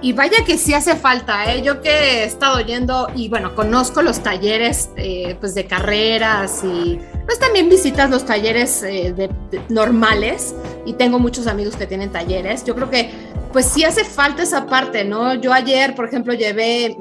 Y 0.00 0.12
vaya 0.12 0.44
que 0.46 0.56
sí 0.58 0.74
hace 0.74 0.94
falta, 0.94 1.52
¿eh? 1.52 1.60
Yo 1.62 1.80
que 1.80 1.90
he 1.90 2.24
estado 2.24 2.60
yendo 2.60 3.08
y 3.16 3.28
bueno, 3.28 3.56
conozco 3.56 4.00
los 4.00 4.22
talleres 4.22 4.90
eh, 4.96 5.36
pues 5.40 5.56
de 5.56 5.66
carreras 5.66 6.62
y 6.62 7.00
pues 7.26 7.40
también 7.40 7.68
visitas 7.68 8.08
los 8.08 8.24
talleres 8.24 8.84
eh, 8.84 9.12
de, 9.12 9.28
normales 9.68 10.54
y 10.86 10.92
tengo 10.92 11.18
muchos 11.18 11.48
amigos 11.48 11.74
que 11.74 11.88
tienen 11.88 12.12
talleres. 12.12 12.64
Yo 12.64 12.76
creo 12.76 12.88
que 12.88 13.10
pues 13.52 13.66
sí 13.66 13.82
hace 13.82 14.04
falta 14.04 14.44
esa 14.44 14.66
parte, 14.66 15.04
¿no? 15.04 15.34
Yo 15.34 15.52
ayer, 15.52 15.96
por 15.96 16.06
ejemplo, 16.06 16.32
llevé, 16.32 16.96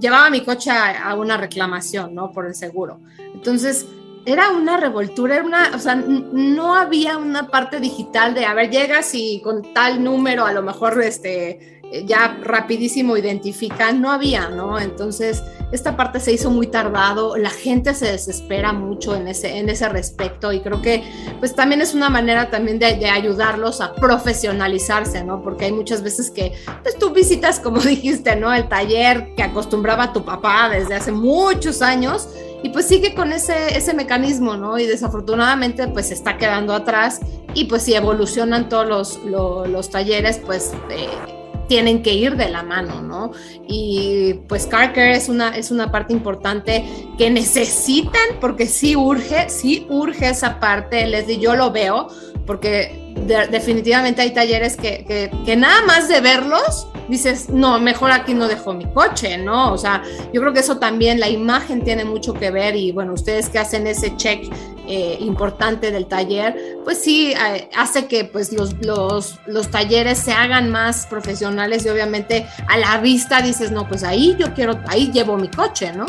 llevaba 0.00 0.28
mi 0.28 0.40
coche 0.40 0.72
a, 0.72 1.14
una 1.14 1.36
reclamación, 1.36 2.16
¿no? 2.16 2.32
Por 2.32 2.46
el 2.46 2.56
seguro. 2.56 2.98
Entonces, 3.32 3.86
era 4.26 4.50
una 4.50 4.76
revoltura, 4.76 5.36
era 5.36 5.44
una, 5.44 5.70
o 5.74 5.78
sea, 5.78 5.94
no 5.94 6.74
había 6.74 7.16
una 7.16 7.48
parte 7.48 7.80
digital 7.80 8.34
de, 8.34 8.44
a 8.44 8.54
ver, 8.54 8.70
llegas 8.70 9.14
y 9.14 9.40
con 9.40 9.72
tal 9.72 10.02
número, 10.02 10.44
a 10.44 10.52
lo 10.52 10.62
mejor, 10.62 11.00
este, 11.02 11.80
ya 12.04 12.38
rapidísimo 12.42 13.16
identifican, 13.16 14.00
no 14.00 14.12
había, 14.12 14.48
¿no? 14.48 14.78
Entonces, 14.78 15.42
esta 15.72 15.96
parte 15.96 16.20
se 16.20 16.32
hizo 16.32 16.50
muy 16.50 16.66
tardado, 16.68 17.36
la 17.36 17.50
gente 17.50 17.94
se 17.94 18.06
desespera 18.06 18.72
mucho 18.72 19.16
en 19.16 19.28
ese, 19.28 19.58
en 19.58 19.68
ese 19.68 19.88
respecto 19.88 20.52
y 20.52 20.60
creo 20.60 20.82
que 20.82 21.02
pues 21.38 21.54
también 21.54 21.80
es 21.80 21.94
una 21.94 22.08
manera 22.08 22.50
también 22.50 22.78
de, 22.78 22.94
de 22.94 23.08
ayudarlos 23.08 23.80
a 23.80 23.94
profesionalizarse, 23.94 25.24
¿no? 25.24 25.42
Porque 25.42 25.66
hay 25.66 25.72
muchas 25.72 26.02
veces 26.02 26.30
que 26.30 26.52
pues 26.82 26.96
tú 26.98 27.10
visitas, 27.10 27.58
como 27.60 27.80
dijiste, 27.80 28.36
¿no? 28.36 28.52
El 28.52 28.68
taller 28.68 29.34
que 29.34 29.42
acostumbraba 29.42 30.12
tu 30.12 30.24
papá 30.24 30.68
desde 30.68 30.94
hace 30.94 31.12
muchos 31.12 31.82
años 31.82 32.28
y 32.62 32.68
pues 32.70 32.86
sigue 32.86 33.14
con 33.14 33.32
ese, 33.32 33.76
ese 33.76 33.94
mecanismo, 33.94 34.56
¿no? 34.56 34.78
Y 34.78 34.86
desafortunadamente 34.86 35.88
pues 35.88 36.08
se 36.08 36.14
está 36.14 36.36
quedando 36.36 36.74
atrás 36.74 37.20
y 37.54 37.64
pues 37.64 37.82
si 37.82 37.94
evolucionan 37.94 38.68
todos 38.68 39.20
los, 39.24 39.68
los, 39.68 39.90
talleres, 39.90 40.38
pues... 40.44 40.72
Eh, 40.90 41.08
tienen 41.70 42.02
que 42.02 42.12
ir 42.12 42.34
de 42.34 42.48
la 42.48 42.64
mano, 42.64 43.00
¿no? 43.00 43.30
Y 43.68 44.34
pues 44.48 44.66
car 44.66 44.98
es 44.98 45.28
una, 45.28 45.56
es 45.56 45.70
una 45.70 45.92
parte 45.92 46.12
importante 46.12 46.84
que 47.16 47.30
necesitan 47.30 48.40
porque 48.40 48.66
sí 48.66 48.96
urge, 48.96 49.48
sí 49.48 49.86
urge 49.88 50.30
esa 50.30 50.58
parte, 50.58 51.06
Leslie, 51.06 51.38
yo 51.38 51.54
lo 51.54 51.70
veo, 51.70 52.08
porque 52.44 53.14
definitivamente 53.52 54.20
hay 54.20 54.34
talleres 54.34 54.76
que, 54.76 55.30
que 55.46 55.56
nada 55.56 55.86
más 55.86 56.08
de 56.08 56.20
verlos 56.20 56.88
dices, 57.10 57.50
no, 57.50 57.78
mejor 57.80 58.12
aquí 58.12 58.34
no 58.34 58.48
dejo 58.48 58.72
mi 58.72 58.86
coche, 58.86 59.36
¿no? 59.36 59.72
O 59.72 59.78
sea, 59.78 60.02
yo 60.32 60.40
creo 60.40 60.52
que 60.52 60.60
eso 60.60 60.78
también, 60.78 61.20
la 61.20 61.28
imagen 61.28 61.82
tiene 61.82 62.04
mucho 62.04 62.32
que 62.32 62.50
ver 62.50 62.76
y 62.76 62.92
bueno, 62.92 63.12
ustedes 63.12 63.48
que 63.48 63.58
hacen 63.58 63.86
ese 63.86 64.16
check 64.16 64.44
eh, 64.86 65.18
importante 65.20 65.90
del 65.90 66.06
taller, 66.06 66.78
pues 66.84 67.02
sí, 67.02 67.32
eh, 67.32 67.68
hace 67.76 68.06
que 68.06 68.24
pues 68.24 68.52
los, 68.52 68.74
los, 68.84 69.38
los, 69.46 69.70
talleres 69.70 70.18
se 70.18 70.32
hagan 70.32 70.70
más 70.70 71.06
profesionales 71.06 71.84
y 71.84 71.88
obviamente 71.88 72.46
a 72.66 72.78
la 72.78 72.98
vista 72.98 73.42
dices, 73.42 73.70
no, 73.70 73.86
pues 73.88 74.02
ahí 74.04 74.36
yo 74.38 74.54
quiero, 74.54 74.80
ahí 74.88 75.10
llevo 75.12 75.36
mi 75.36 75.48
coche, 75.48 75.92
¿no? 75.92 76.06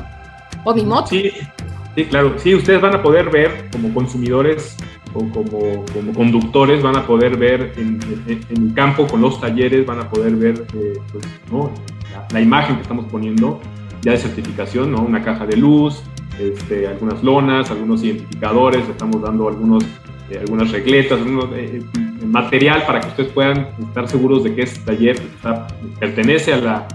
O 0.64 0.74
mi 0.74 0.84
moto. 0.84 1.08
Sí, 1.08 1.32
sí 1.96 2.06
claro, 2.06 2.36
sí, 2.40 2.56
ustedes 2.56 2.82
van 2.82 2.96
a 2.96 3.04
poder 3.04 3.30
ver 3.30 3.70
como 3.72 3.94
consumidores 3.94 4.76
o 5.14 5.20
como, 5.30 5.86
como, 5.94 6.14
conductores 6.14 6.82
van 6.82 6.96
a 6.96 7.06
poder 7.06 7.38
ver 7.38 7.74
en, 7.78 8.00
el 8.28 8.74
campo 8.74 9.08
con 9.08 9.22
los 9.22 9.40
talleres, 9.40 9.86
van 9.86 10.00
a 10.00 10.10
poder 10.10 10.36
ver 10.36 10.66
eh, 10.74 10.94
pues, 11.12 11.26
la, 12.32 12.42
imagen 12.42 12.76
que 12.78 12.82
estamos 12.84 13.06
poniendo 13.06 13.60
ya 14.02 14.14
de 14.14 14.18
certificación, 14.18 14.92
¿no? 14.92 15.02
una 15.02 15.24
caja 15.24 15.46
de 15.46 15.58
luz, 15.58 16.04
este, 16.40 16.88
algunas 16.88 17.24
lonas, 17.24 17.70
algunos 17.70 18.04
identificadores, 18.04 18.88
estamos 18.90 19.22
dando 19.22 19.48
algunos, 19.48 19.84
eh, 20.30 20.40
algunas 20.40 20.72
regletas, 20.72 21.20
eh, 21.56 21.84
material 22.26 22.86
para 22.86 23.02
que 23.02 23.08
ustedes 23.10 23.32
puedan 23.32 23.68
estar 23.80 24.08
seguros 24.08 24.44
de 24.44 24.56
que 24.56 24.64
este 24.64 24.80
taller 24.86 25.22
pertenece 26.00 26.54
a 26.54 26.58
la, 26.58 26.88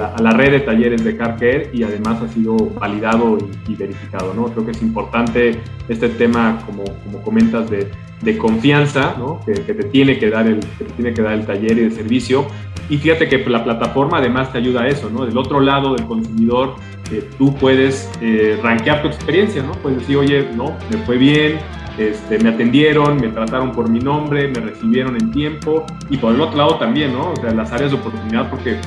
a 0.00 0.20
la, 0.22 0.30
red 0.32 0.52
de 0.52 0.60
talleres 0.60 1.04
de 1.04 1.16
CarCare 1.16 1.70
y 1.72 1.82
además 1.82 2.22
ha 2.22 2.28
sido 2.28 2.56
validado 2.56 3.38
y, 3.68 3.74
verificado. 3.74 4.34
¿no? 4.34 4.46
Creo 4.46 4.64
que 4.64 4.72
es 4.72 4.82
importante 4.82 5.60
este 5.88 6.08
tema, 6.08 6.62
como, 6.66 6.84
como 7.04 7.22
comentas, 7.22 7.70
de, 7.70 7.90
de 8.22 8.38
confianza 8.38 9.14
¿no? 9.18 9.40
que, 9.44 9.54
te 9.54 9.74
tiene 9.84 10.18
que, 10.18 10.30
dar 10.30 10.46
el, 10.46 10.60
que 10.78 10.84
te 10.84 10.92
tiene 10.92 11.14
que 11.14 11.22
dar 11.22 11.34
el 11.34 11.44
taller 11.44 11.78
y 11.78 11.82
el 11.82 11.92
servicio. 11.92 12.46
Y 12.88 12.98
fíjate 12.98 13.28
que 13.28 13.38
la 13.48 13.64
plataforma 13.64 14.18
además 14.18 14.52
te 14.52 14.58
ayuda 14.58 14.82
a 14.82 14.88
eso, 14.88 15.08
¿no? 15.08 15.24
Del 15.24 15.38
otro 15.38 15.60
lado 15.60 15.94
del 15.94 16.04
consumidor, 16.04 16.74
eh, 17.10 17.26
tú 17.38 17.54
puedes 17.54 18.10
eh, 18.20 18.58
rankear 18.62 19.02
tu 19.02 19.08
experiencia, 19.08 19.62
¿no? 19.62 19.72
Puedes 19.72 20.00
decir, 20.00 20.16
oye, 20.16 20.48
no, 20.54 20.76
me 20.90 20.98
fue 20.98 21.16
bien, 21.16 21.58
este, 21.96 22.38
me 22.38 22.50
atendieron, 22.50 23.16
me 23.18 23.28
trataron 23.28 23.72
por 23.72 23.88
mi 23.88 23.98
nombre, 23.98 24.48
me 24.48 24.60
recibieron 24.60 25.16
en 25.16 25.30
tiempo 25.30 25.86
y 26.10 26.16
por 26.16 26.34
el 26.34 26.40
otro 26.40 26.58
lado 26.58 26.76
también, 26.76 27.12
¿no? 27.12 27.32
O 27.32 27.36
sea, 27.36 27.52
las 27.52 27.72
áreas 27.72 27.92
de 27.92 27.98
oportunidad, 27.98 28.50
porque 28.50 28.78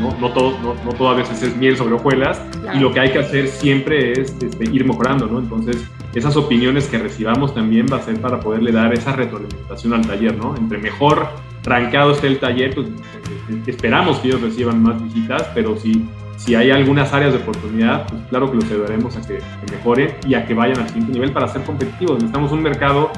no, 0.00 0.16
no, 0.18 0.30
todo, 0.32 0.58
no, 0.60 0.74
no 0.84 0.92
todo 0.92 1.10
a 1.10 1.14
veces 1.14 1.42
es 1.42 1.56
miel 1.56 1.76
sobre 1.76 1.94
hojuelas 1.94 2.40
y 2.74 2.78
lo 2.78 2.92
que 2.92 3.00
hay 3.00 3.12
que 3.12 3.18
hacer 3.18 3.48
siempre 3.48 4.12
es 4.12 4.34
este, 4.42 4.64
ir 4.64 4.84
mejorando, 4.84 5.26
¿no? 5.26 5.38
Entonces, 5.38 5.76
esas 6.14 6.36
opiniones 6.36 6.86
que 6.86 6.98
recibamos 6.98 7.54
también 7.54 7.86
va 7.90 7.98
a 7.98 8.02
ser 8.02 8.20
para 8.20 8.40
poderle 8.40 8.72
dar 8.72 8.92
esa 8.92 9.12
retroalimentación 9.12 9.94
al 9.94 10.06
taller, 10.06 10.36
¿no? 10.36 10.56
Entre 10.56 10.78
mejor 10.78 11.28
rankeado 11.62 12.12
esté 12.12 12.26
el 12.26 12.38
taller, 12.38 12.74
pues 12.74 12.88
eh, 12.88 13.62
esperamos 13.66 14.18
que 14.18 14.28
ellos 14.28 14.40
reciban 14.40 14.82
más 14.82 15.02
visitas, 15.02 15.48
pero 15.54 15.76
si, 15.76 16.08
si 16.36 16.54
hay 16.54 16.70
algunas 16.70 17.12
áreas 17.12 17.32
de 17.32 17.38
oportunidad, 17.38 18.06
pues 18.08 18.22
claro 18.30 18.50
que 18.50 18.56
los 18.56 18.64
ayudaremos 18.64 19.16
a 19.16 19.20
que, 19.20 19.38
que 19.38 19.72
mejoren 19.76 20.14
y 20.26 20.34
a 20.34 20.46
que 20.46 20.54
vayan 20.54 20.78
al 20.80 20.88
siguiente 20.88 21.12
nivel 21.12 21.32
para 21.32 21.46
ser 21.48 21.62
competitivos. 21.62 22.14
Necesitamos 22.14 22.52
un 22.52 22.62
mercado 22.62 23.10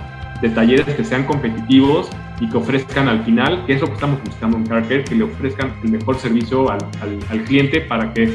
de 0.42 0.51
talleres 0.51 0.95
que 0.95 1.05
sean 1.05 1.25
competitivos 1.25 2.11
y 2.40 2.49
que 2.49 2.57
ofrezcan 2.57 3.09
al 3.09 3.25
final, 3.25 3.64
que 3.66 3.75
es 3.75 3.81
lo 3.81 3.87
que 3.87 3.95
estamos 3.95 4.21
buscando 4.25 4.57
en 4.57 4.66
CarCare, 4.66 5.05
que 5.05 5.14
le 5.14 5.25
ofrezcan 5.25 5.73
el 5.83 5.90
mejor 5.92 6.16
servicio 6.16 6.71
al, 6.71 6.81
al, 7.31 7.45
cliente 7.45 7.81
para 7.81 8.12
que, 8.12 8.35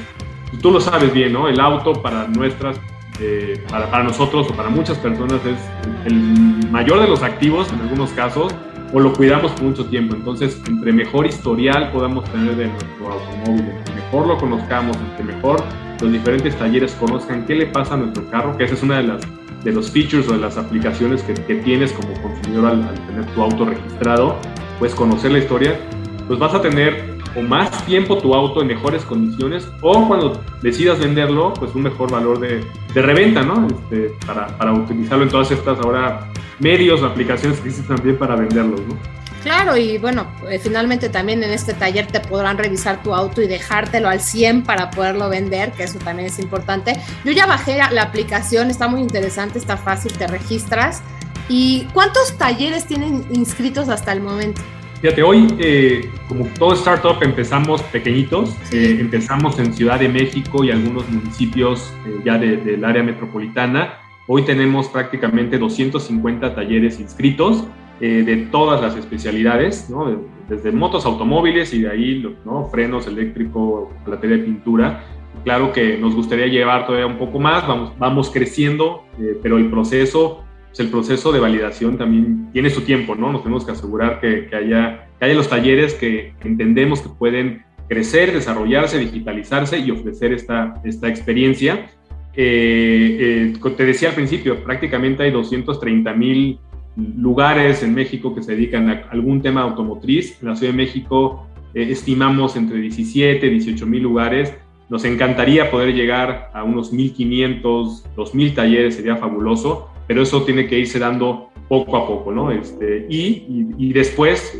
tú 0.62 0.71
lo 0.71 0.79
sabes 0.79 1.13
bien, 1.13 1.33
¿no? 1.33 1.47
El 1.47 1.60
auto 1.60 2.01
para 2.01 2.27
nuestras, 2.27 2.79
eh, 3.19 3.62
para, 3.69 3.89
para, 3.89 4.03
nosotros 4.03 4.47
o 4.49 4.55
para 4.55 4.69
muchas 4.69 4.97
personas 4.97 5.41
es 5.45 5.57
el 6.05 6.69
mayor 6.71 7.01
de 7.01 7.07
los 7.07 7.23
activos 7.23 7.71
en 7.73 7.81
algunos 7.81 8.12
casos 8.12 8.53
o 8.93 8.99
lo 8.99 9.13
cuidamos 9.13 9.51
por 9.51 9.63
mucho 9.63 9.86
tiempo. 9.86 10.15
Entonces, 10.15 10.62
entre 10.67 10.93
mejor 10.93 11.25
historial 11.25 11.91
podamos 11.91 12.23
tener 12.31 12.55
de 12.55 12.67
nuestro 12.67 13.12
automóvil, 13.12 13.71
entre 13.71 13.95
mejor 13.95 14.27
lo 14.27 14.38
conozcamos, 14.38 14.97
entre 14.97 15.36
mejor 15.36 15.63
los 16.01 16.12
diferentes 16.12 16.55
talleres 16.57 16.93
conozcan 16.93 17.45
qué 17.45 17.55
le 17.55 17.67
pasa 17.67 17.95
a 17.95 17.97
nuestro 17.97 18.29
carro, 18.29 18.57
que 18.57 18.65
esa 18.65 18.75
es 18.75 18.83
una 18.83 18.97
de 18.97 19.03
las 19.03 19.21
de 19.63 19.71
los 19.71 19.91
features 19.91 20.27
o 20.29 20.33
de 20.33 20.38
las 20.38 20.57
aplicaciones 20.57 21.23
que, 21.23 21.33
tienes 21.55 21.91
como 21.91 22.13
consumidor 22.21 22.67
al, 22.67 22.93
tener 23.07 23.25
tu 23.33 23.41
auto 23.41 23.65
registrado, 23.65 24.38
pues 24.79 24.93
conocer 24.93 25.31
la 25.31 25.39
historia, 25.39 25.79
pues 26.27 26.39
vas 26.39 26.53
a 26.53 26.62
tener 26.62 27.17
o 27.36 27.41
más 27.41 27.86
tiempo 27.86 28.17
tu 28.17 28.33
auto 28.33 28.62
en 28.62 28.67
mejores 28.67 29.03
condiciones 29.03 29.69
o 29.81 30.07
cuando 30.07 30.41
decidas 30.62 30.99
venderlo, 30.99 31.53
pues 31.53 31.75
un 31.75 31.83
mejor 31.83 32.12
valor 32.12 32.39
de, 32.39 32.63
de 32.93 33.01
reventa, 33.01 33.43
¿no? 33.43 33.67
Este, 33.67 34.15
para, 34.25 34.47
para, 34.57 34.73
utilizarlo 34.73 35.23
en 35.23 35.29
todas 35.29 35.51
estas 35.51 35.77
ahora 35.79 36.31
medios 36.60 37.01
o 37.01 37.05
aplicaciones 37.05 37.60
que 37.60 37.69
existen 37.69 37.97
también 37.97 38.17
para 38.17 38.36
venderlos, 38.36 38.79
¿no? 38.81 38.95
Claro, 39.43 39.78
y 39.78 39.97
bueno, 39.97 40.28
eh, 40.50 40.60
finalmente 40.60 41.10
también 41.10 41.43
en 41.43 41.52
este 41.52 41.73
taller 41.73 42.08
te 42.08 42.19
podrán 42.19 42.58
revisar 42.58 43.02
tu 43.04 43.13
auto 43.13 43.41
y 43.41 43.47
dejártelo 43.47 44.10
al 44.10 44.19
100 44.19 44.63
para 44.63 44.89
poderlo 44.89 45.30
vender, 45.30 45.71
que 45.71 45.84
eso 45.84 46.00
también 46.00 46.28
es 46.28 46.39
importante. 46.39 46.93
Yo 47.23 47.32
ya 47.32 47.45
bajé 47.45 47.78
la 47.78 48.02
aplicación, 48.02 48.69
está 48.69 48.88
muy 48.88 49.02
interesante, 49.02 49.60
está 49.60 49.78
fácil, 49.78 50.12
te 50.13 50.28
registras. 50.28 51.02
¿Y 51.50 51.88
cuántos 51.93 52.38
talleres 52.38 52.86
tienen 52.86 53.26
inscritos 53.32 53.88
hasta 53.89 54.12
el 54.12 54.21
momento? 54.21 54.62
Fíjate, 55.02 55.21
hoy, 55.21 55.47
eh, 55.60 56.10
como 56.28 56.45
todo 56.58 56.73
startup, 56.73 57.21
empezamos 57.21 57.84
pequeñitos. 57.84 58.50
Eh, 58.71 58.97
empezamos 59.00 59.60
en 59.60 59.71
Ciudad 59.73 60.00
de 60.00 60.10
México 60.10 60.63
y 60.63 60.71
algunos 60.71 61.08
municipios 61.08 61.93
ya 62.26 62.38
del 62.38 62.84
área 62.84 63.04
metropolitana. 63.04 64.00
Hoy 64.26 64.43
tenemos 64.43 64.88
prácticamente 64.88 65.58
250 65.58 66.56
talleres 66.56 67.00
inscritos 67.00 67.63
eh, 67.99 68.23
de 68.23 68.38
todas 68.51 68.81
las 68.81 68.95
especialidades, 68.95 69.89
¿no? 69.89 70.21
desde 70.47 70.71
motos, 70.71 71.05
automóviles 71.05 71.73
y 71.73 71.81
de 71.81 71.89
ahí 71.89 72.38
¿no? 72.45 72.69
frenos 72.69 73.07
eléctrico, 73.07 73.91
batería 74.05 74.38
de 74.38 74.43
pintura. 74.43 75.03
Claro 75.43 75.71
que 75.71 75.97
nos 75.97 76.15
gustaría 76.15 76.47
llevar 76.47 76.86
todavía 76.86 77.07
un 77.07 77.17
poco 77.17 77.39
más, 77.39 77.67
vamos, 77.67 77.93
vamos 77.97 78.29
creciendo, 78.29 79.03
eh, 79.19 79.38
pero 79.41 79.57
el 79.57 79.69
proceso, 79.69 80.43
pues 80.67 80.79
el 80.79 80.89
proceso 80.89 81.31
de 81.31 81.39
validación 81.39 81.97
también 81.97 82.49
tiene 82.51 82.69
su 82.69 82.81
tiempo, 82.81 83.15
¿no? 83.15 83.31
Nos 83.31 83.43
tenemos 83.43 83.65
que 83.65 83.71
asegurar 83.71 84.19
que, 84.19 84.47
que 84.47 84.55
haya, 84.55 85.07
que 85.19 85.25
haya 85.25 85.33
los 85.33 85.49
talleres 85.49 85.93
que 85.93 86.33
entendemos 86.43 87.01
que 87.01 87.10
pueden 87.10 87.63
crecer, 87.88 88.33
desarrollarse, 88.33 88.99
digitalizarse 88.99 89.79
y 89.79 89.91
ofrecer 89.91 90.33
esta, 90.33 90.81
esta 90.83 91.07
experiencia. 91.07 91.89
Eh, 92.36 93.53
te 93.75 93.86
decía 93.86 94.10
al 94.10 94.15
principio, 94.15 94.63
prácticamente 94.63 95.23
hay 95.23 95.31
230 95.31 96.13
mil 96.13 96.60
lugares 96.97 97.83
en 97.83 97.93
México 97.93 98.33
que 98.33 98.41
se 98.41 98.53
dedican 98.53 98.89
a 98.89 99.03
algún 99.12 99.41
tema 99.41 99.62
automotriz. 99.62 100.38
En 100.41 100.49
la 100.49 100.55
Ciudad 100.55 100.73
de 100.73 100.77
México 100.77 101.47
eh, 101.73 101.88
estimamos 101.89 102.55
entre 102.55 102.79
17 102.79 103.45
y 103.45 103.49
18 103.49 103.86
mil 103.86 104.03
lugares. 104.03 104.53
Nos 104.89 105.05
encantaría 105.05 105.69
poder 105.69 105.93
llegar 105.93 106.49
a 106.53 106.63
unos 106.63 106.93
1.500, 106.93 108.03
2.000 108.15 108.55
talleres, 108.55 108.95
sería 108.95 109.17
fabuloso, 109.17 109.89
pero 110.07 110.21
eso 110.21 110.43
tiene 110.43 110.67
que 110.67 110.79
irse 110.79 110.97
dando 110.97 111.49
poco 111.67 111.97
a 111.97 112.07
poco, 112.07 112.31
¿no? 112.31 112.51
Este, 112.51 113.05
y, 113.10 113.73
y, 113.77 113.91
después 113.91 114.57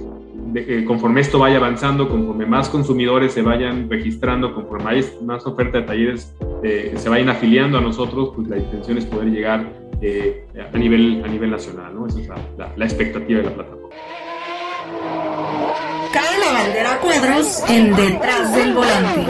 eh, 0.54 0.84
conforme 0.86 1.22
esto 1.22 1.40
vaya 1.40 1.58
avanzando, 1.58 2.10
conforme 2.10 2.46
más 2.46 2.68
consumidores 2.68 3.32
se 3.32 3.42
vayan 3.42 3.90
registrando, 3.90 4.54
conforme 4.54 4.90
hay 4.92 5.06
más 5.24 5.46
oferta 5.46 5.80
de 5.80 5.84
talleres 5.86 6.36
eh, 6.64 6.94
se 6.98 7.10
vayan 7.10 7.30
afiliando 7.30 7.78
a 7.78 7.82
nosotros, 7.82 8.32
pues 8.36 8.48
la 8.50 8.58
intención 8.58 8.98
es 8.98 9.06
poder 9.06 9.30
llegar 9.30 9.87
a, 10.02 10.78
nivel, 10.78 11.22
a 11.24 11.28
nivel 11.28 11.52
nacional, 11.52 11.96
¿no? 11.96 12.08
Esa 12.08 12.20
es 12.20 12.28
la, 12.58 12.72
la 12.76 12.86
expectativa 12.86 13.40
de 13.40 13.46
la 13.46 13.56
plataforma. 13.56 13.88
Cae 16.14 16.40
la 16.40 16.52
bandera 16.52 17.00
cuadros 17.00 17.64
en 17.70 17.96
detrás 17.96 18.56
del 18.56 18.74
volante. 18.74 19.26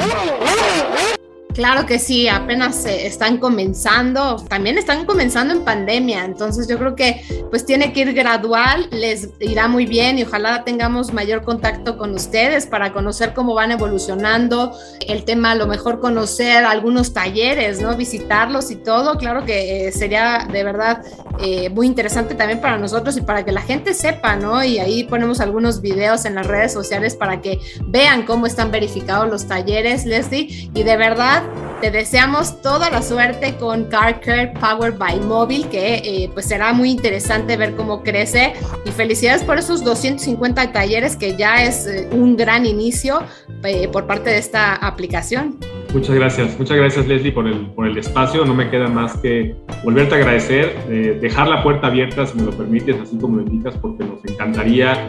Claro 1.58 1.88
que 1.88 1.98
sí, 1.98 2.28
apenas 2.28 2.86
están 2.86 3.40
comenzando, 3.40 4.36
también 4.48 4.78
están 4.78 5.08
comenzando 5.08 5.56
en 5.56 5.64
pandemia, 5.64 6.24
entonces 6.24 6.68
yo 6.68 6.78
creo 6.78 6.96
que 6.96 7.24
pues 7.50 7.66
tiene 7.66 7.94
que 7.94 8.02
ir 8.02 8.14
gradual, 8.14 8.88
les 8.92 9.30
irá 9.40 9.68
muy 9.68 9.88
bien 9.88 10.20
y 10.20 10.24
ojalá 10.24 10.64
tengamos 10.64 11.14
mayor 11.14 11.42
contacto 11.42 11.98
con 11.98 12.14
ustedes 12.14 12.68
para 12.68 12.94
conocer 12.94 13.34
cómo 13.34 13.56
van 13.56 13.72
evolucionando 13.72 14.72
el 15.08 15.24
tema, 15.24 15.50
a 15.50 15.56
lo 15.56 15.66
mejor 15.66 16.00
conocer 16.00 16.64
algunos 16.64 17.12
talleres, 17.14 17.82
¿no? 17.82 17.98
Visitarlos 17.98 18.70
y 18.70 18.76
todo, 18.76 19.18
claro 19.18 19.44
que 19.44 19.88
eh, 19.88 19.92
sería 19.92 20.48
de 20.52 20.64
verdad 20.64 21.02
eh, 21.40 21.72
muy 21.72 21.88
interesante 21.88 22.36
también 22.36 22.62
para 22.62 22.78
nosotros 22.78 23.18
y 23.18 23.22
para 23.22 23.44
que 23.44 23.52
la 23.52 23.62
gente 23.62 23.96
sepa, 23.96 24.36
¿no? 24.36 24.64
Y 24.64 24.78
ahí 24.78 25.06
ponemos 25.06 25.40
algunos 25.40 25.82
videos 25.82 26.26
en 26.26 26.36
las 26.36 26.46
redes 26.46 26.72
sociales 26.72 27.16
para 27.16 27.42
que 27.42 27.60
vean 27.88 28.28
cómo 28.28 28.46
están 28.46 28.70
verificados 28.70 29.28
los 29.28 29.48
talleres, 29.48 30.06
Leslie, 30.06 30.70
y 30.76 30.84
de 30.84 30.98
verdad 30.98 31.47
te 31.82 31.92
deseamos 31.92 32.62
toda 32.62 32.90
la 32.90 33.02
suerte 33.02 33.56
con 33.60 33.86
Car 33.86 34.20
Care 34.20 34.54
Powered 34.60 34.98
by 34.98 35.20
Mobile, 35.22 35.68
que 35.70 35.96
eh, 35.98 36.30
pues 36.34 36.48
será 36.48 36.74
muy 36.74 36.90
interesante 36.90 37.56
ver 37.56 37.76
cómo 37.76 38.02
crece. 38.02 38.54
Y 38.86 38.92
felicidades 38.92 39.44
por 39.44 39.60
esos 39.60 39.84
250 39.84 40.72
talleres, 40.72 41.16
que 41.16 41.36
ya 41.36 41.64
es 41.64 41.86
eh, 41.86 42.10
un 42.12 42.36
gran 42.36 42.66
inicio 42.66 43.22
eh, 43.64 43.88
por 43.90 44.08
parte 44.08 44.32
de 44.32 44.40
esta 44.40 44.76
aplicación. 44.76 45.58
Muchas 45.94 46.16
gracias, 46.16 46.60
muchas 46.60 46.78
gracias 46.78 47.08
Leslie 47.08 47.32
por 47.32 47.48
el, 47.48 47.68
por 47.68 47.88
el 47.88 47.98
espacio. 47.98 48.44
No 48.44 48.54
me 48.54 48.70
queda 48.70 48.88
más 48.90 49.16
que 49.18 49.56
volverte 49.84 50.16
a 50.16 50.18
agradecer, 50.18 50.76
dejar 51.22 51.48
la 51.48 51.64
puerta 51.64 51.88
abierta, 51.88 52.26
si 52.26 52.38
me 52.38 52.44
lo 52.44 52.52
permites, 52.52 52.98
así 53.02 53.18
como 53.18 53.38
lo 53.38 53.44
indicas, 53.44 53.76
porque 53.78 54.04
nos 54.04 54.20
encantaría 54.26 55.08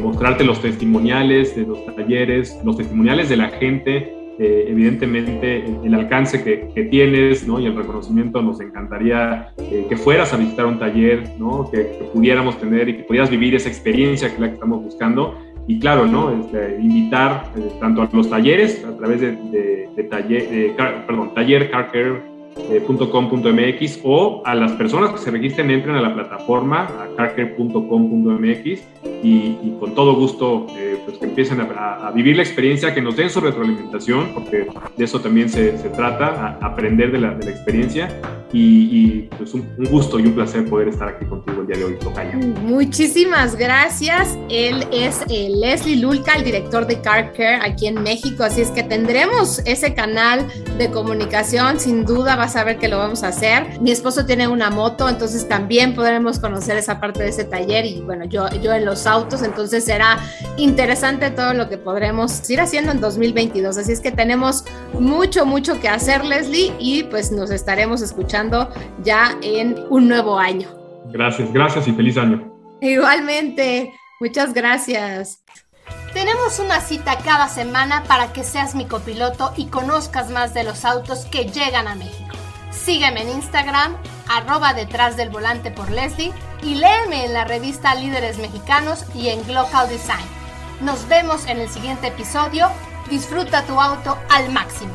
mostrarte 0.00 0.42
los 0.42 0.60
testimoniales 0.60 1.54
de 1.54 1.62
los 1.62 1.86
talleres, 1.94 2.58
los 2.64 2.76
testimoniales 2.76 3.28
de 3.28 3.36
la 3.36 3.50
gente 3.50 4.19
eh, 4.42 4.64
evidentemente 4.68 5.66
el, 5.84 5.92
alcance 5.92 6.42
que, 6.42 6.82
tienes 6.84 7.46
¿no? 7.46 7.60
y 7.60 7.66
el 7.66 7.76
reconocimiento 7.76 8.40
nos 8.40 8.58
encantaría 8.62 9.52
eh, 9.58 9.84
que 9.86 9.98
fueras 9.98 10.32
a 10.32 10.38
visitar 10.38 10.64
un 10.64 10.78
taller, 10.78 11.28
¿no? 11.38 11.70
que, 11.70 12.08
pudiéramos 12.10 12.58
tener 12.58 12.88
y 12.88 12.96
que 12.96 13.02
pudieras 13.02 13.28
vivir 13.28 13.54
esa 13.54 13.68
experiencia 13.68 14.28
que 14.28 14.36
es 14.36 14.40
la 14.40 14.48
que 14.48 14.54
estamos 14.54 14.82
buscando. 14.82 15.34
Y 15.66 15.78
claro, 15.78 16.06
¿no? 16.06 16.30
Este, 16.30 16.78
invitar 16.80 17.52
eh, 17.54 17.70
tanto 17.80 18.00
a 18.00 18.08
los 18.10 18.30
talleres 18.30 18.82
a 18.82 18.96
través 18.96 19.20
de, 19.20 19.32
de, 19.94 20.04
taller, 20.04 20.74
perdón, 21.06 21.34
taller 21.34 21.70
.com.mx 23.10 24.00
o 24.04 24.42
a 24.44 24.54
las 24.54 24.72
personas 24.72 25.10
que 25.10 25.18
se 25.18 25.30
registren 25.30 25.70
entren 25.70 25.96
a 25.96 26.00
la 26.00 26.14
plataforma 26.14 26.84
a 26.84 27.08
carcare.com.mx 27.16 28.82
y, 29.22 29.74
con 29.78 29.94
todo 29.94 30.14
gusto 30.14 30.66
eh, 30.76 30.89
pues 31.10 31.18
que 31.18 31.26
empiecen 31.26 31.60
a, 31.60 32.10
vivir 32.14 32.36
la 32.36 32.42
experiencia, 32.42 32.94
que 32.94 33.02
nos 33.02 33.16
den 33.16 33.30
su 33.30 33.40
retroalimentación, 33.40 34.32
porque 34.34 34.66
de 34.96 35.04
eso 35.04 35.20
también 35.20 35.48
se, 35.48 35.76
se 35.78 35.88
trata, 35.90 36.58
aprender 36.60 37.12
de 37.12 37.18
la, 37.18 37.34
de 37.34 37.44
la 37.46 37.50
experiencia 37.50 38.08
y, 38.52 39.22
pues 39.36 39.54
un, 39.54 39.68
gusto 39.90 40.18
y 40.18 40.26
un 40.26 40.34
placer 40.34 40.68
poder 40.68 40.88
estar 40.88 41.08
aquí 41.08 41.24
contigo 41.24 41.60
el 41.60 41.66
día 41.66 41.76
de 41.76 41.84
hoy, 41.84 41.98
Tocaya. 41.98 42.36
Muchísimas 42.36 43.54
gracias. 43.54 44.36
Él 44.48 44.86
es 44.92 45.20
eh, 45.28 45.48
Leslie 45.50 45.96
Lulca, 45.96 46.34
el 46.34 46.44
director 46.44 46.86
de 46.86 47.00
Car 47.00 47.32
Care 47.32 47.60
aquí 47.62 47.86
en 47.86 48.02
México, 48.02 48.42
así 48.42 48.62
es 48.62 48.70
que 48.70 48.82
tendremos 48.82 49.60
ese 49.66 49.94
canal 49.94 50.46
de 50.78 50.90
comunicación, 50.90 51.78
sin 51.78 52.04
duda 52.04 52.36
vas 52.36 52.56
a 52.56 52.64
ver 52.64 52.78
que 52.78 52.88
lo 52.88 52.98
vamos 52.98 53.22
a 53.22 53.28
hacer. 53.28 53.80
Mi 53.80 53.92
esposo 53.92 54.26
tiene 54.26 54.48
una 54.48 54.70
moto, 54.70 55.08
entonces 55.08 55.46
también 55.48 55.94
podremos 55.94 56.38
conocer 56.38 56.76
esa 56.76 57.00
parte 57.00 57.22
de 57.22 57.28
ese 57.28 57.44
taller 57.44 57.84
y 57.84 58.00
bueno, 58.00 58.24
yo, 58.24 58.48
yo 58.62 58.72
en 58.72 58.84
los 58.84 59.06
autos, 59.06 59.42
entonces 59.42 59.84
será 59.84 60.18
interesante 60.56 61.30
todo 61.30 61.54
lo 61.54 61.68
que 61.68 61.78
podremos 61.78 62.48
ir 62.50 62.60
haciendo 62.60 62.92
en 62.92 63.00
2022. 63.00 63.76
Así 63.76 63.92
es 63.92 64.00
que 64.00 64.10
tenemos 64.10 64.64
mucho, 64.98 65.46
mucho 65.46 65.80
que 65.80 65.88
hacer, 65.88 66.24
Leslie, 66.24 66.72
y 66.78 67.04
pues 67.04 67.30
nos 67.30 67.50
estaremos 67.50 68.02
escuchando 68.40 68.68
ya 69.02 69.36
en 69.42 69.76
un 69.90 70.08
nuevo 70.08 70.38
año. 70.38 70.68
Gracias, 71.06 71.52
gracias 71.52 71.88
y 71.88 71.92
feliz 71.92 72.16
año. 72.16 72.52
Igualmente, 72.80 73.92
muchas 74.20 74.54
gracias. 74.54 75.42
Tenemos 76.12 76.58
una 76.58 76.80
cita 76.80 77.18
cada 77.24 77.48
semana 77.48 78.04
para 78.04 78.32
que 78.32 78.42
seas 78.42 78.74
mi 78.74 78.86
copiloto 78.86 79.52
y 79.56 79.66
conozcas 79.66 80.30
más 80.30 80.54
de 80.54 80.64
los 80.64 80.84
autos 80.84 81.24
que 81.26 81.44
llegan 81.44 81.86
a 81.88 81.94
México. 81.94 82.34
Sígueme 82.70 83.22
en 83.22 83.30
Instagram, 83.30 83.96
arroba 84.28 84.72
detrás 84.72 85.16
del 85.16 85.30
volante 85.30 85.70
por 85.70 85.90
Leslie 85.90 86.32
y 86.62 86.76
léeme 86.76 87.26
en 87.26 87.32
la 87.32 87.44
revista 87.44 87.94
Líderes 87.94 88.38
Mexicanos 88.38 89.04
y 89.14 89.28
en 89.28 89.42
Global 89.44 89.88
Design. 89.88 90.26
Nos 90.80 91.06
vemos 91.08 91.46
en 91.46 91.58
el 91.58 91.68
siguiente 91.68 92.08
episodio. 92.08 92.68
Disfruta 93.10 93.64
tu 93.64 93.80
auto 93.80 94.16
al 94.30 94.50
máximo. 94.52 94.94